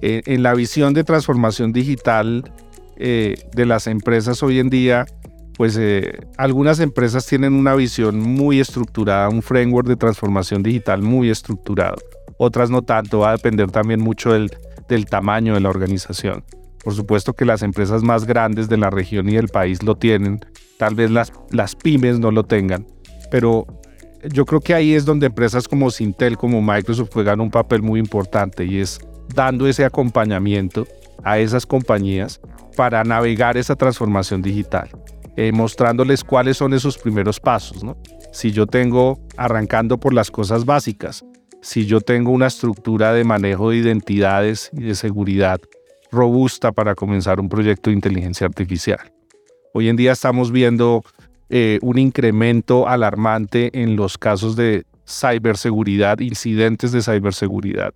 En, 0.00 0.42
la 0.42 0.54
visión 0.54 0.94
de 0.94 1.02
transformación 1.02 1.72
digital 1.72 2.44
eh, 2.96 3.34
de 3.52 3.66
las 3.66 3.88
empresas 3.88 4.42
hoy 4.42 4.60
en 4.60 4.70
día, 4.70 5.06
pues 5.56 5.76
eh, 5.76 6.18
algunas 6.36 6.78
empresas 6.78 7.26
tienen 7.26 7.52
una 7.52 7.74
visión 7.74 8.20
muy 8.20 8.60
estructurada, 8.60 9.28
un 9.28 9.42
framework 9.42 9.88
de 9.88 9.96
transformación 9.96 10.62
digital 10.62 11.02
muy 11.02 11.30
estructurado. 11.30 11.96
Otras 12.38 12.70
no 12.70 12.82
tanto, 12.82 13.20
va 13.20 13.30
a 13.30 13.36
depender 13.36 13.70
también 13.70 14.00
mucho 14.00 14.32
del, 14.32 14.50
del 14.88 15.06
tamaño 15.06 15.54
de 15.54 15.60
la 15.60 15.68
organización. 15.68 16.44
Por 16.82 16.94
supuesto 16.94 17.34
que 17.34 17.44
las 17.44 17.62
empresas 17.62 18.02
más 18.02 18.24
grandes 18.24 18.68
de 18.68 18.76
la 18.76 18.90
región 18.90 19.28
y 19.28 19.34
del 19.34 19.48
país 19.48 19.82
lo 19.82 19.96
tienen, 19.96 20.40
tal 20.78 20.94
vez 20.94 21.10
las, 21.10 21.32
las 21.50 21.74
pymes 21.74 22.18
no 22.18 22.30
lo 22.30 22.44
tengan, 22.44 22.86
pero 23.30 23.66
yo 24.32 24.44
creo 24.44 24.60
que 24.60 24.74
ahí 24.74 24.94
es 24.94 25.04
donde 25.04 25.26
empresas 25.26 25.68
como 25.68 25.90
Sintel, 25.90 26.36
como 26.36 26.60
Microsoft 26.62 27.10
juegan 27.12 27.40
un 27.40 27.50
papel 27.50 27.82
muy 27.82 28.00
importante 28.00 28.64
y 28.64 28.78
es 28.80 28.98
dando 29.34 29.66
ese 29.66 29.84
acompañamiento 29.84 30.86
a 31.24 31.38
esas 31.38 31.66
compañías 31.66 32.40
para 32.76 33.04
navegar 33.04 33.56
esa 33.56 33.76
transformación 33.76 34.40
digital, 34.40 34.88
eh, 35.36 35.52
mostrándoles 35.52 36.24
cuáles 36.24 36.56
son 36.56 36.74
esos 36.74 36.96
primeros 36.96 37.38
pasos. 37.40 37.84
¿no? 37.84 37.96
Si 38.32 38.50
yo 38.50 38.66
tengo, 38.66 39.20
arrancando 39.36 39.98
por 39.98 40.14
las 40.14 40.30
cosas 40.30 40.64
básicas, 40.64 41.24
si 41.60 41.86
yo 41.86 42.00
tengo 42.00 42.30
una 42.30 42.46
estructura 42.46 43.12
de 43.12 43.24
manejo 43.24 43.70
de 43.70 43.76
identidades 43.76 44.70
y 44.72 44.82
de 44.82 44.94
seguridad 44.94 45.60
robusta 46.10 46.72
para 46.72 46.94
comenzar 46.94 47.40
un 47.40 47.48
proyecto 47.48 47.90
de 47.90 47.94
inteligencia 47.94 48.46
artificial. 48.46 49.12
Hoy 49.74 49.88
en 49.88 49.96
día 49.96 50.12
estamos 50.12 50.50
viendo 50.50 51.04
eh, 51.50 51.78
un 51.82 51.98
incremento 51.98 52.88
alarmante 52.88 53.70
en 53.80 53.96
los 53.96 54.18
casos 54.18 54.56
de 54.56 54.84
ciberseguridad, 55.06 56.20
incidentes 56.20 56.92
de 56.92 57.02
ciberseguridad. 57.02 57.92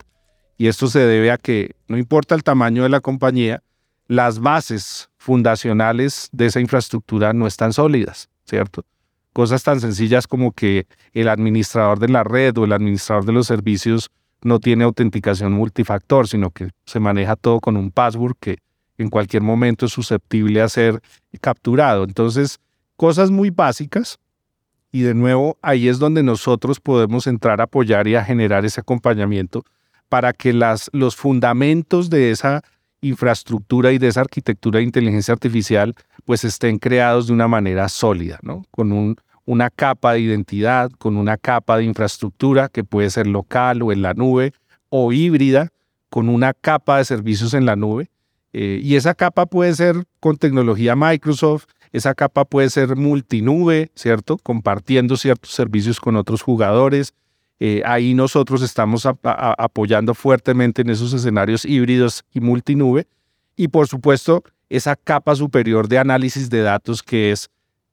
Y 0.57 0.69
esto 0.69 0.87
se 0.87 1.01
debe 1.01 1.31
a 1.31 1.39
que, 1.39 1.75
no 1.89 1.99
importa 1.99 2.35
el 2.35 2.43
tamaño 2.43 2.83
de 2.83 2.89
la 2.89 3.01
compañía, 3.01 3.63
las 4.07 4.39
bases 4.39 5.11
fundacionales 5.17 6.29
de 6.33 6.47
esa 6.47 6.61
infraestructura 6.61 7.33
no 7.33 7.47
están 7.47 7.73
sólidas, 7.73 8.29
¿cierto? 8.45 8.85
Cosas 9.33 9.63
tan 9.63 9.81
sencillas 9.81 10.27
como 10.27 10.53
que 10.53 10.87
el 11.13 11.29
administrador 11.29 11.99
de 11.99 12.09
la 12.09 12.25
red 12.25 12.57
o 12.59 12.65
el 12.65 12.73
administrador 12.73 13.25
de 13.25 13.33
los 13.33 13.47
servicios 13.47 14.11
no 14.43 14.59
tiene 14.59 14.85
autenticación 14.85 15.53
multifactor, 15.53 16.29
sino 16.29 16.51
que 16.51 16.71
se 16.85 17.01
maneja 17.01 17.37
todo 17.37 17.61
con 17.61 17.77
un 17.77 17.91
password 17.91 18.35
que 18.39 18.59
en 18.99 19.09
cualquier 19.09 19.43
momento 19.43 19.87
es 19.87 19.93
susceptible 19.93 20.61
a 20.61 20.69
ser 20.69 21.01
capturado. 21.41 22.05
Entonces, 22.05 22.61
cosas 22.97 23.31
muy 23.31 23.51
básicas. 23.51 24.19
Y 24.91 25.03
de 25.03 25.15
nuevo, 25.15 25.57
ahí 25.63 25.89
es 25.89 25.99
donde 25.99 26.23
nosotros 26.23 26.79
podemos 26.79 27.27
entrar 27.27 27.61
a 27.61 27.65
apoyar 27.65 28.07
y 28.09 28.15
a 28.15 28.25
generar 28.25 28.65
ese 28.67 28.81
acompañamiento 28.81 29.65
para 30.11 30.35
que 30.35 30.53
las, 30.53 30.91
los 30.93 31.17
fundamentos 31.17 32.11
de 32.11 32.31
esa 32.31 32.63
infraestructura 33.03 33.93
y 33.93 33.99
de 33.99 34.09
esa 34.09 34.23
arquitectura 34.23 34.79
de 34.79 34.85
inteligencia 34.85 35.33
artificial 35.35 35.95
pues 36.25 36.45
estén 36.45 36.79
creados 36.79 37.27
de 37.27 37.35
una 37.35 37.49
manera 37.49 37.89
sólida, 37.89 38.39
¿no? 38.43 38.65
Con 38.71 38.93
un, 38.93 39.17
una 39.45 39.71
capa 39.71 40.15
de 40.15 40.21
identidad, 40.21 40.91
con 40.93 41.17
una 41.17 41.37
capa 41.37 41.77
de 41.77 41.85
infraestructura 41.85 42.69
que 42.69 42.85
puede 42.85 43.11
ser 43.11 43.27
local 43.27 43.83
o 43.83 43.93
en 43.93 44.03
la 44.03 44.15
nube 44.15 44.53
o 44.89 45.13
híbrida, 45.13 45.69
con 46.09 46.29
una 46.29 46.55
capa 46.55 46.99
de 46.99 47.05
servicios 47.05 47.55
en 47.55 47.67
la 47.67 47.77
nube. 47.77 48.11
Eh, 48.53 48.81
y 48.83 48.97
esa 48.97 49.15
capa 49.15 49.47
puede 49.47 49.75
ser 49.75 50.05
con 50.21 50.37
tecnología 50.37 50.95
Microsoft, 50.95 51.65
esa 51.91 52.15
capa 52.15 52.45
puede 52.45 52.71
ser 52.71 52.97
multinube, 52.97 53.91
¿cierto? 53.95 54.39
Compartiendo 54.39 55.17
ciertos 55.17 55.53
servicios 55.53 56.01
con 56.01 56.17
otros 56.17 56.43
jugadores. 56.43 57.15
Eh, 57.65 57.81
ahí 57.85 58.13
nosotros 58.13 58.61
estamos 58.61 59.07
apoyando 59.07 60.15
fuertemente 60.15 60.83
en 60.83 60.91
esos 60.91 61.13
escenarios 61.13 61.65
híbridos 61.65 62.25
y 62.35 62.41
multinube. 62.41 63.07
Y 63.55 63.69
por 63.69 63.87
supuesto, 63.87 64.43
esa 64.69 64.97
capa 64.97 65.37
superior 65.37 65.87
de 65.87 66.01
análisis 66.01 66.51
de 66.51 66.63
datos 66.63 67.05
que 67.05 67.31
es 67.31 67.51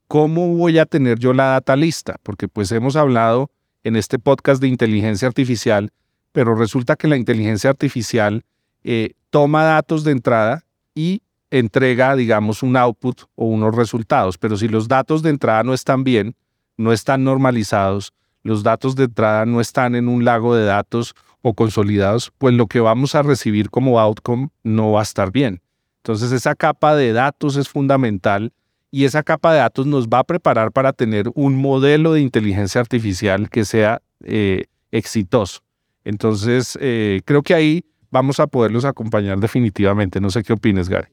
¿cómo 0.07 0.55
voy 0.55 0.79
a 0.79 0.87
tener 0.87 1.19
yo 1.19 1.33
la 1.33 1.49
data 1.49 1.75
lista? 1.75 2.15
Porque 2.23 2.47
pues 2.47 2.71
hemos 2.71 2.95
hablado 2.95 3.51
en 3.83 3.95
este 3.95 4.17
podcast 4.17 4.59
de 4.59 4.69
inteligencia 4.69 5.27
artificial, 5.27 5.91
pero 6.31 6.55
resulta 6.55 6.95
que 6.95 7.07
la 7.07 7.17
inteligencia 7.17 7.69
artificial 7.69 8.43
eh, 8.83 9.11
toma 9.29 9.65
datos 9.65 10.03
de 10.03 10.13
entrada 10.13 10.65
y 10.95 11.21
entrega, 11.51 12.15
digamos, 12.15 12.63
un 12.63 12.75
output 12.75 13.21
o 13.35 13.45
unos 13.45 13.75
resultados. 13.75 14.39
Pero 14.39 14.57
si 14.57 14.67
los 14.67 14.87
datos 14.87 15.21
de 15.21 15.29
entrada 15.29 15.61
no 15.61 15.75
están 15.75 16.03
bien, 16.03 16.35
no 16.75 16.91
están 16.91 17.23
normalizados, 17.23 18.13
los 18.43 18.63
datos 18.63 18.95
de 18.95 19.05
entrada 19.05 19.45
no 19.45 19.61
están 19.61 19.95
en 19.95 20.07
un 20.07 20.25
lago 20.25 20.55
de 20.55 20.65
datos 20.65 21.15
o 21.41 21.53
consolidados, 21.53 22.31
pues 22.37 22.53
lo 22.53 22.67
que 22.67 22.79
vamos 22.79 23.15
a 23.15 23.21
recibir 23.21 23.69
como 23.69 23.99
outcome 23.99 24.49
no 24.63 24.91
va 24.91 25.01
a 25.01 25.03
estar 25.03 25.31
bien. 25.31 25.61
Entonces 25.97 26.31
esa 26.31 26.55
capa 26.55 26.95
de 26.95 27.13
datos 27.13 27.55
es 27.55 27.69
fundamental 27.69 28.51
y 28.91 29.05
esa 29.05 29.23
capa 29.23 29.53
de 29.53 29.59
datos 29.59 29.85
nos 29.85 30.07
va 30.07 30.19
a 30.19 30.23
preparar 30.23 30.71
para 30.71 30.93
tener 30.93 31.29
un 31.35 31.55
modelo 31.55 32.13
de 32.13 32.21
inteligencia 32.21 32.81
artificial 32.81 33.49
que 33.49 33.65
sea 33.65 34.01
eh, 34.23 34.65
exitoso. 34.91 35.61
Entonces, 36.03 36.77
eh, 36.81 37.21
creo 37.25 37.43
que 37.43 37.53
ahí 37.53 37.85
vamos 38.09 38.39
a 38.39 38.47
poderlos 38.47 38.85
acompañar 38.85 39.39
definitivamente. 39.39 40.19
No 40.19 40.29
sé 40.31 40.43
qué 40.43 40.53
opines, 40.53 40.89
Gary. 40.89 41.07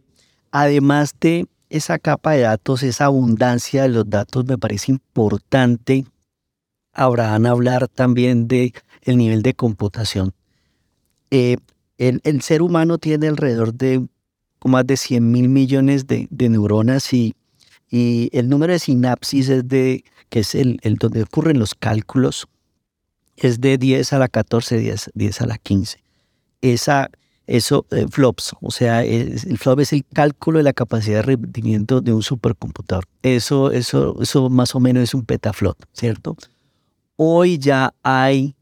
Además 0.53 1.15
de 1.21 1.47
esa 1.69 1.99
capa 1.99 2.33
de 2.33 2.43
datos, 2.43 2.83
esa 2.83 3.07
abundancia 3.07 3.83
de 3.83 3.89
los 3.91 4.09
datos, 4.09 4.47
me 4.47 4.57
parece 4.57 4.93
importante, 4.93 6.07
Abraham, 6.97 7.47
hablar 7.47 7.89
también 7.89 8.49
de 8.49 8.73
el 9.03 9.17
nivel 9.17 9.43
de 9.43 9.55
computación. 9.55 10.35
Eh, 11.31 11.57
el, 11.99 12.43
ser 12.43 12.63
humano 12.63 12.99
tiene 12.99 13.29
alrededor 13.29 13.73
de 13.75 14.07
más 14.65 14.87
de 14.87 14.97
100 14.97 15.31
mil 15.31 15.49
millones 15.49 16.07
de, 16.07 16.27
de 16.31 16.49
neuronas 16.49 17.13
y 17.13 17.35
y 17.91 18.31
el 18.33 18.49
número 18.49 18.73
de 18.73 18.79
sinapsis 18.79 19.49
es 19.49 19.69
de, 19.69 20.05
que 20.29 20.41
es 20.41 20.55
el, 20.55 20.79
el 20.83 20.97
donde 20.97 21.23
ocurren 21.23 21.59
los 21.59 21.75
cálculos, 21.75 22.47
es 23.37 23.61
de 23.61 23.79
10 23.79 24.13
a 24.13 24.19
la 24.19 24.29
14, 24.29 24.79
10, 24.79 25.11
10 25.15 25.41
a 25.41 25.47
la 25.47 25.59
15. 25.59 26.03
Esa, 26.63 27.11
eso, 27.47 27.87
eh, 27.91 28.07
flops, 28.11 28.55
o 28.61 28.71
sea, 28.71 29.05
el 29.05 29.59
flop 29.59 29.81
es 29.81 29.93
el 29.93 30.05
cálculo 30.13 30.59
de 30.59 30.65
la 30.65 30.73
capacidad 30.73 31.19
de 31.19 31.23
rendimiento 31.23 32.01
de 32.01 32.13
un 32.13 32.23
supercomputador. 32.23 33.05
Eso, 33.23 33.71
eso, 33.71 34.21
eso 34.21 34.49
más 34.51 34.75
o 34.75 34.81
menos 34.81 35.05
es 35.05 35.15
un 35.15 35.25
petaflop, 35.25 35.79
¿cierto? 35.93 36.37
Hoy 37.17 37.59
ya 37.59 37.95
hay 38.03 38.55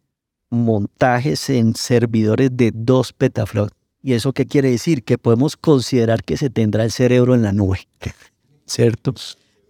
montajes 0.49 1.51
en 1.51 1.75
servidores 1.75 2.51
de 2.53 2.71
2 2.73 3.13
petaflops. 3.13 3.73
¿Y 4.01 4.13
eso 4.13 4.33
qué 4.33 4.47
quiere 4.47 4.71
decir? 4.71 5.03
Que 5.03 5.19
podemos 5.19 5.57
considerar 5.57 6.23
que 6.23 6.37
se 6.37 6.51
tendrá 6.51 6.85
el 6.85 6.93
cerebro 6.93 7.35
en 7.35 7.43
la 7.43 7.53
nube. 7.53 7.81
¿cierto? 8.67 9.15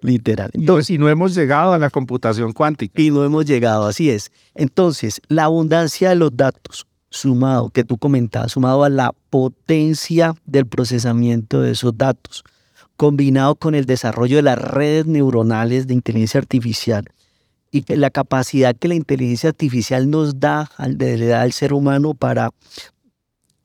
Literal. 0.03 0.51
Entonces, 0.53 0.90
y 0.90 0.99
no 0.99 1.09
hemos 1.09 1.35
llegado 1.35 1.73
a 1.73 1.79
la 1.79 1.88
computación 1.88 2.53
cuántica. 2.53 3.01
Y 3.01 3.11
no 3.11 3.25
hemos 3.25 3.47
llegado, 3.47 3.87
así 3.87 4.11
es. 4.11 4.31
Entonces, 4.55 5.23
la 5.29 5.44
abundancia 5.44 6.11
de 6.11 6.16
los 6.16 6.37
datos, 6.37 6.87
sumado, 7.09 7.70
que 7.70 7.85
tú 7.85 7.97
comentabas, 7.97 8.53
sumado 8.53 8.85
a 8.85 8.90
la 8.90 9.14
potencia 9.31 10.35
del 10.44 10.66
procesamiento 10.66 11.62
de 11.62 11.73
esos 11.73 11.97
datos, 11.97 12.44
combinado 12.97 13.55
con 13.55 13.75
el 13.75 13.87
desarrollo 13.87 14.37
de 14.37 14.42
las 14.42 14.59
redes 14.59 15.07
neuronales 15.07 15.87
de 15.87 15.94
inteligencia 15.94 16.38
artificial 16.38 17.07
y 17.74 17.82
la 17.96 18.10
capacidad 18.10 18.76
que 18.76 18.87
la 18.87 18.94
inteligencia 18.94 19.48
artificial 19.48 20.08
nos 20.08 20.38
da, 20.38 20.70
le 20.78 21.26
da 21.26 21.42
al 21.42 21.52
ser 21.52 21.72
humano 21.72 22.14
para 22.14 22.50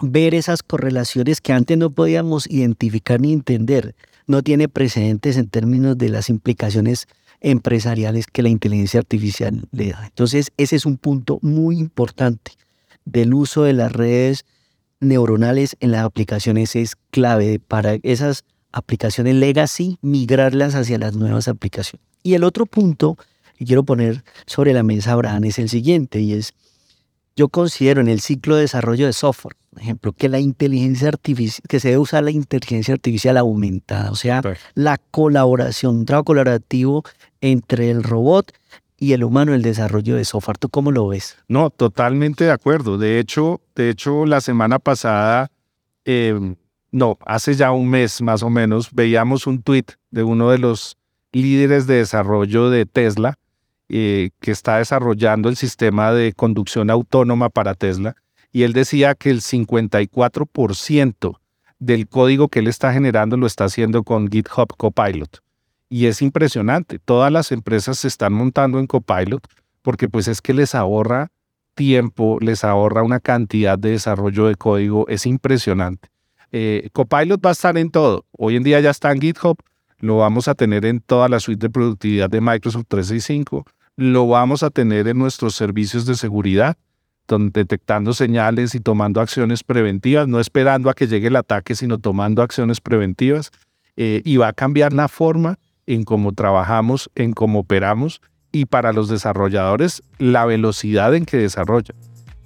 ver 0.01 0.33
esas 0.33 0.63
correlaciones 0.63 1.41
que 1.41 1.53
antes 1.53 1.77
no 1.77 1.91
podíamos 1.91 2.49
identificar 2.49 3.21
ni 3.21 3.33
entender 3.33 3.95
no 4.25 4.41
tiene 4.41 4.67
precedentes 4.67 5.37
en 5.37 5.47
términos 5.47 5.95
de 5.95 6.09
las 6.09 6.29
implicaciones 6.29 7.05
empresariales 7.39 8.25
que 8.25 8.41
la 8.41 8.49
inteligencia 8.49 8.99
artificial 8.99 9.67
le 9.71 9.91
da. 9.91 10.07
Entonces, 10.07 10.51
ese 10.57 10.75
es 10.75 10.87
un 10.87 10.97
punto 10.97 11.37
muy 11.43 11.77
importante 11.77 12.53
del 13.05 13.35
uso 13.35 13.61
de 13.63 13.73
las 13.73 13.91
redes 13.91 14.43
neuronales 14.99 15.77
en 15.81 15.91
las 15.91 16.03
aplicaciones 16.03 16.75
es 16.75 16.95
clave 17.11 17.59
para 17.59 17.99
esas 18.01 18.43
aplicaciones 18.71 19.35
legacy 19.35 19.99
migrarlas 20.01 20.73
hacia 20.73 20.97
las 20.97 21.15
nuevas 21.15 21.47
aplicaciones. 21.47 22.03
Y 22.23 22.33
el 22.33 22.43
otro 22.43 22.65
punto 22.65 23.15
que 23.59 23.65
quiero 23.65 23.83
poner 23.83 24.23
sobre 24.45 24.73
la 24.73 24.83
mesa, 24.83 25.11
Abraham, 25.11 25.43
es 25.43 25.59
el 25.59 25.67
siguiente 25.67 26.21
y 26.21 26.31
es 26.31 26.53
yo 27.35 27.49
considero 27.49 28.01
en 28.01 28.07
el 28.07 28.19
ciclo 28.19 28.55
de 28.55 28.61
desarrollo 28.61 29.05
de 29.05 29.13
software, 29.13 29.55
por 29.69 29.81
ejemplo, 29.81 30.11
que 30.13 30.27
la 30.27 30.39
inteligencia 30.39 31.09
artificial, 31.09 31.61
que 31.67 31.79
se 31.79 31.89
debe 31.89 31.99
usar 31.99 32.23
la 32.23 32.31
inteligencia 32.31 32.93
artificial 32.93 33.37
aumentada, 33.37 34.11
o 34.11 34.15
sea, 34.15 34.41
la 34.75 34.97
colaboración, 34.97 35.99
un 35.99 36.05
trabajo 36.05 36.25
colaborativo 36.25 37.03
entre 37.39 37.91
el 37.91 38.03
robot 38.03 38.51
y 38.97 39.13
el 39.13 39.23
humano 39.23 39.51
en 39.51 39.57
el 39.57 39.61
desarrollo 39.61 40.15
de 40.15 40.25
software. 40.25 40.57
¿Tú 40.57 40.69
cómo 40.69 40.91
lo 40.91 41.07
ves? 41.07 41.37
No, 41.47 41.69
totalmente 41.69 42.43
de 42.43 42.51
acuerdo. 42.51 42.97
De 42.97 43.19
hecho, 43.19 43.61
de 43.75 43.89
hecho 43.89 44.25
la 44.25 44.41
semana 44.41 44.79
pasada, 44.79 45.51
em, 46.03 46.55
no, 46.91 47.17
hace 47.25 47.53
ya 47.55 47.71
un 47.71 47.89
mes 47.89 48.21
más 48.21 48.41
o 48.43 48.49
menos, 48.49 48.89
veíamos 48.91 49.47
un 49.47 49.61
tweet 49.61 49.85
de 50.11 50.23
uno 50.23 50.49
de 50.49 50.57
los 50.57 50.97
líderes 51.31 51.87
de 51.87 51.95
desarrollo 51.95 52.69
de 52.69 52.85
Tesla, 52.85 53.37
eh, 53.89 54.29
que 54.39 54.51
está 54.51 54.77
desarrollando 54.77 55.49
el 55.49 55.55
sistema 55.55 56.13
de 56.13 56.33
conducción 56.33 56.89
autónoma 56.89 57.49
para 57.49 57.73
Tesla, 57.73 58.15
y 58.51 58.63
él 58.63 58.73
decía 58.73 59.15
que 59.15 59.29
el 59.29 59.41
54% 59.41 61.39
del 61.79 62.07
código 62.07 62.47
que 62.49 62.59
él 62.59 62.67
está 62.67 62.93
generando 62.93 63.37
lo 63.37 63.47
está 63.47 63.65
haciendo 63.65 64.03
con 64.03 64.29
GitHub 64.29 64.75
Copilot. 64.77 65.41
Y 65.89 66.05
es 66.05 66.21
impresionante, 66.21 66.99
todas 66.99 67.31
las 67.31 67.51
empresas 67.51 67.99
se 67.99 68.07
están 68.07 68.33
montando 68.33 68.79
en 68.79 68.87
Copilot 68.87 69.47
porque 69.81 70.07
pues 70.07 70.27
es 70.27 70.41
que 70.41 70.53
les 70.53 70.75
ahorra 70.75 71.31
tiempo, 71.73 72.37
les 72.41 72.63
ahorra 72.63 73.03
una 73.03 73.19
cantidad 73.19 73.79
de 73.79 73.91
desarrollo 73.91 74.47
de 74.47 74.55
código, 74.55 75.07
es 75.07 75.25
impresionante. 75.25 76.09
Eh, 76.51 76.89
Copilot 76.93 77.43
va 77.43 77.49
a 77.49 77.53
estar 77.53 77.77
en 77.77 77.89
todo. 77.89 78.25
Hoy 78.31 78.55
en 78.55 78.63
día 78.63 78.79
ya 78.81 78.89
está 78.89 79.11
en 79.11 79.21
GitHub, 79.21 79.57
lo 79.99 80.17
vamos 80.17 80.47
a 80.47 80.55
tener 80.55 80.85
en 80.85 80.99
toda 80.99 81.29
la 81.29 81.39
suite 81.39 81.67
de 81.67 81.69
productividad 81.69 82.29
de 82.29 82.41
Microsoft 82.41 82.85
365, 82.87 83.65
lo 83.99 84.27
vamos 84.27 84.63
a 84.63 84.69
tener 84.69 85.07
en 85.07 85.17
nuestros 85.17 85.55
servicios 85.55 86.05
de 86.05 86.15
seguridad, 86.15 86.77
detectando 87.27 88.13
señales 88.13 88.73
y 88.73 88.79
tomando 88.79 89.21
acciones 89.21 89.63
preventivas, 89.63 90.27
no 90.27 90.39
esperando 90.39 90.89
a 90.89 90.93
que 90.93 91.07
llegue 91.07 91.27
el 91.27 91.35
ataque, 91.35 91.75
sino 91.75 91.99
tomando 91.99 92.41
acciones 92.41 92.81
preventivas. 92.81 93.51
Eh, 93.97 94.21
y 94.23 94.37
va 94.37 94.47
a 94.47 94.53
cambiar 94.53 94.93
la 94.93 95.09
forma 95.09 95.59
en 95.85 96.05
cómo 96.05 96.31
trabajamos, 96.31 97.09
en 97.15 97.33
cómo 97.33 97.59
operamos 97.59 98.21
y 98.51 98.65
para 98.65 98.93
los 98.93 99.09
desarrolladores 99.09 100.01
la 100.17 100.45
velocidad 100.45 101.13
en 101.13 101.25
que 101.25 101.35
desarrollan. 101.35 101.97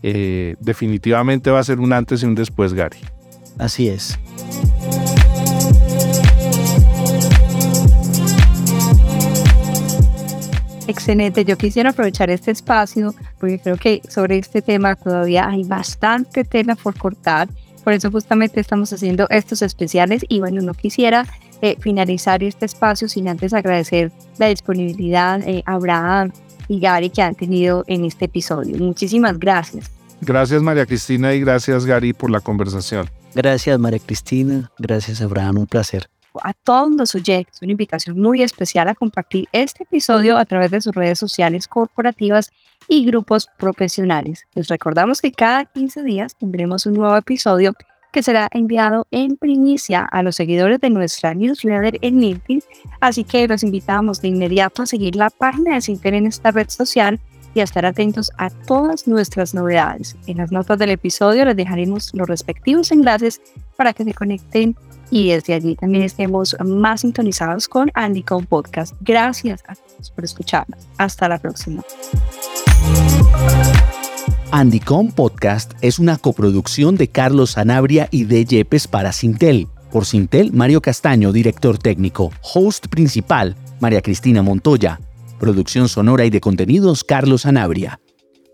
Eh, 0.01 0.55
definitivamente 0.59 1.51
va 1.51 1.59
a 1.59 1.63
ser 1.63 1.79
un 1.79 1.93
antes 1.93 2.23
y 2.23 2.25
un 2.25 2.33
después, 2.33 2.73
Gary. 2.73 2.97
Así 3.59 3.87
es. 3.87 4.17
Excelente, 10.87 11.45
yo 11.45 11.57
quisiera 11.57 11.91
aprovechar 11.91 12.29
este 12.29 12.51
espacio 12.51 13.15
porque 13.39 13.59
creo 13.59 13.77
que 13.77 14.01
sobre 14.09 14.37
este 14.37 14.61
tema 14.61 14.95
todavía 14.95 15.47
hay 15.47 15.63
bastante 15.63 16.43
tela 16.43 16.75
por 16.75 16.97
cortar, 16.97 17.47
por 17.83 17.93
eso 17.93 18.11
justamente 18.11 18.59
estamos 18.59 18.91
haciendo 18.91 19.27
estos 19.29 19.61
especiales 19.61 20.25
y 20.27 20.39
bueno, 20.39 20.61
no 20.61 20.73
quisiera 20.73 21.25
eh, 21.61 21.77
finalizar 21.79 22.43
este 22.43 22.65
espacio 22.65 23.07
sin 23.07 23.27
antes 23.27 23.53
agradecer 23.53 24.11
la 24.37 24.47
disponibilidad 24.47 25.41
eh, 25.47 25.63
Abraham 25.65 26.31
y 26.67 26.79
Gary 26.79 27.09
que 27.09 27.21
han 27.21 27.35
tenido 27.35 27.83
en 27.87 28.05
este 28.05 28.25
episodio. 28.25 28.77
Muchísimas 28.77 29.39
gracias. 29.39 29.89
Gracias 30.21 30.61
María 30.61 30.85
Cristina 30.85 31.33
y 31.33 31.39
gracias 31.39 31.85
Gary 31.85 32.13
por 32.13 32.29
la 32.29 32.41
conversación. 32.41 33.09
Gracias 33.35 33.79
María 33.79 33.99
Cristina, 33.99 34.71
gracias 34.77 35.21
Abraham, 35.21 35.59
un 35.59 35.67
placer 35.67 36.12
a 36.41 36.53
todos 36.53 36.91
los 36.91 37.15
oyentes 37.15 37.61
una 37.61 37.71
invitación 37.71 38.19
muy 38.19 38.41
especial 38.41 38.87
a 38.87 38.95
compartir 38.95 39.47
este 39.51 39.83
episodio 39.83 40.37
a 40.37 40.45
través 40.45 40.71
de 40.71 40.81
sus 40.81 40.95
redes 40.95 41.19
sociales 41.19 41.67
corporativas 41.67 42.51
y 42.87 43.05
grupos 43.05 43.47
profesionales. 43.57 44.45
Les 44.55 44.67
recordamos 44.67 45.21
que 45.21 45.31
cada 45.31 45.65
15 45.65 46.03
días 46.03 46.35
tendremos 46.35 46.85
un 46.85 46.93
nuevo 46.93 47.15
episodio 47.15 47.73
que 48.11 48.23
será 48.23 48.47
enviado 48.51 49.07
en 49.09 49.37
primicia 49.37 50.05
a 50.05 50.21
los 50.21 50.35
seguidores 50.35 50.79
de 50.79 50.91
nuestra 50.91 51.33
newsletter 51.33 51.97
en 52.01 52.21
LinkedIn, 52.21 52.61
así 53.01 53.23
que 53.23 53.47
los 53.47 53.63
invitamos 53.63 54.21
de 54.21 54.27
inmediato 54.27 54.83
a 54.83 54.85
seguir 54.85 55.15
la 55.15 55.31
página 55.31 55.73
de 55.75 55.81
Sinter 55.81 56.13
en 56.13 56.27
esta 56.27 56.51
red 56.51 56.69
social 56.69 57.19
y 57.55 57.59
a 57.59 57.63
estar 57.63 57.85
atentos 57.85 58.31
a 58.37 58.49
todas 58.49 59.07
nuestras 59.07 59.53
novedades. 59.53 60.15
En 60.27 60.37
las 60.37 60.51
notas 60.51 60.77
del 60.77 60.91
episodio 60.91 61.45
les 61.45 61.55
dejaremos 61.55 62.11
los 62.13 62.27
respectivos 62.27 62.91
enlaces 62.91 63.41
para 63.75 63.93
que 63.93 64.03
se 64.03 64.13
conecten 64.13 64.75
y 65.13 65.29
desde 65.29 65.53
allí 65.53 65.75
también 65.75 66.03
estemos 66.03 66.55
más 66.65 67.01
sintonizados 67.01 67.67
con 67.67 67.91
Andicom 67.93 68.45
Podcast. 68.45 68.95
Gracias 69.01 69.63
a 69.67 69.75
todos 69.75 70.09
por 70.09 70.23
escucharnos. 70.23 70.87
Hasta 70.97 71.29
la 71.29 71.37
próxima. 71.37 71.83
Andicom 74.49 75.11
Podcast 75.11 75.73
es 75.81 75.99
una 75.99 76.17
coproducción 76.17 76.95
de 76.95 77.09
Carlos 77.09 77.51
Sanabria 77.51 78.07
y 78.09 78.23
de 78.23 78.43
Yepes 78.43 78.87
para 78.87 79.11
Sintel. 79.11 79.67
Por 79.91 80.05
Sintel, 80.05 80.51
Mario 80.51 80.81
Castaño, 80.81 81.31
director 81.31 81.77
técnico. 81.77 82.31
Host 82.41 82.87
principal, 82.87 83.55
María 83.79 84.01
Cristina 84.01 84.41
Montoya. 84.41 84.99
Producción 85.39 85.89
sonora 85.89 86.25
y 86.25 86.31
de 86.31 86.41
contenidos, 86.41 87.03
Carlos 87.03 87.43
Sanabria. 87.43 87.99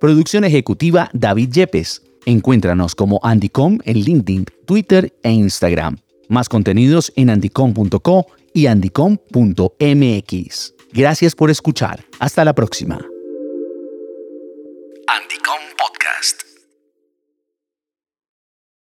Producción 0.02 0.44
ejecutiva, 0.44 1.10
David 1.14 1.52
Yepes. 1.52 2.02
Encuéntranos 2.26 2.96
como 2.96 3.22
Andicom 3.24 3.80
en 3.86 3.98
LinkedIn, 4.02 4.46
Twitter 4.66 5.14
e 5.24 5.32
Instagram. 5.32 5.96
Más 6.30 6.48
contenidos 6.48 7.12
en 7.16 7.32
andicom.co 7.32 8.28
y 8.54 8.68
andicom.mx. 8.68 10.76
Gracias 10.94 11.36
por 11.36 11.50
escuchar. 11.50 12.06
Hasta 12.20 12.46
la 12.46 12.54
próxima. 12.54 13.00
Andicom 15.08 15.60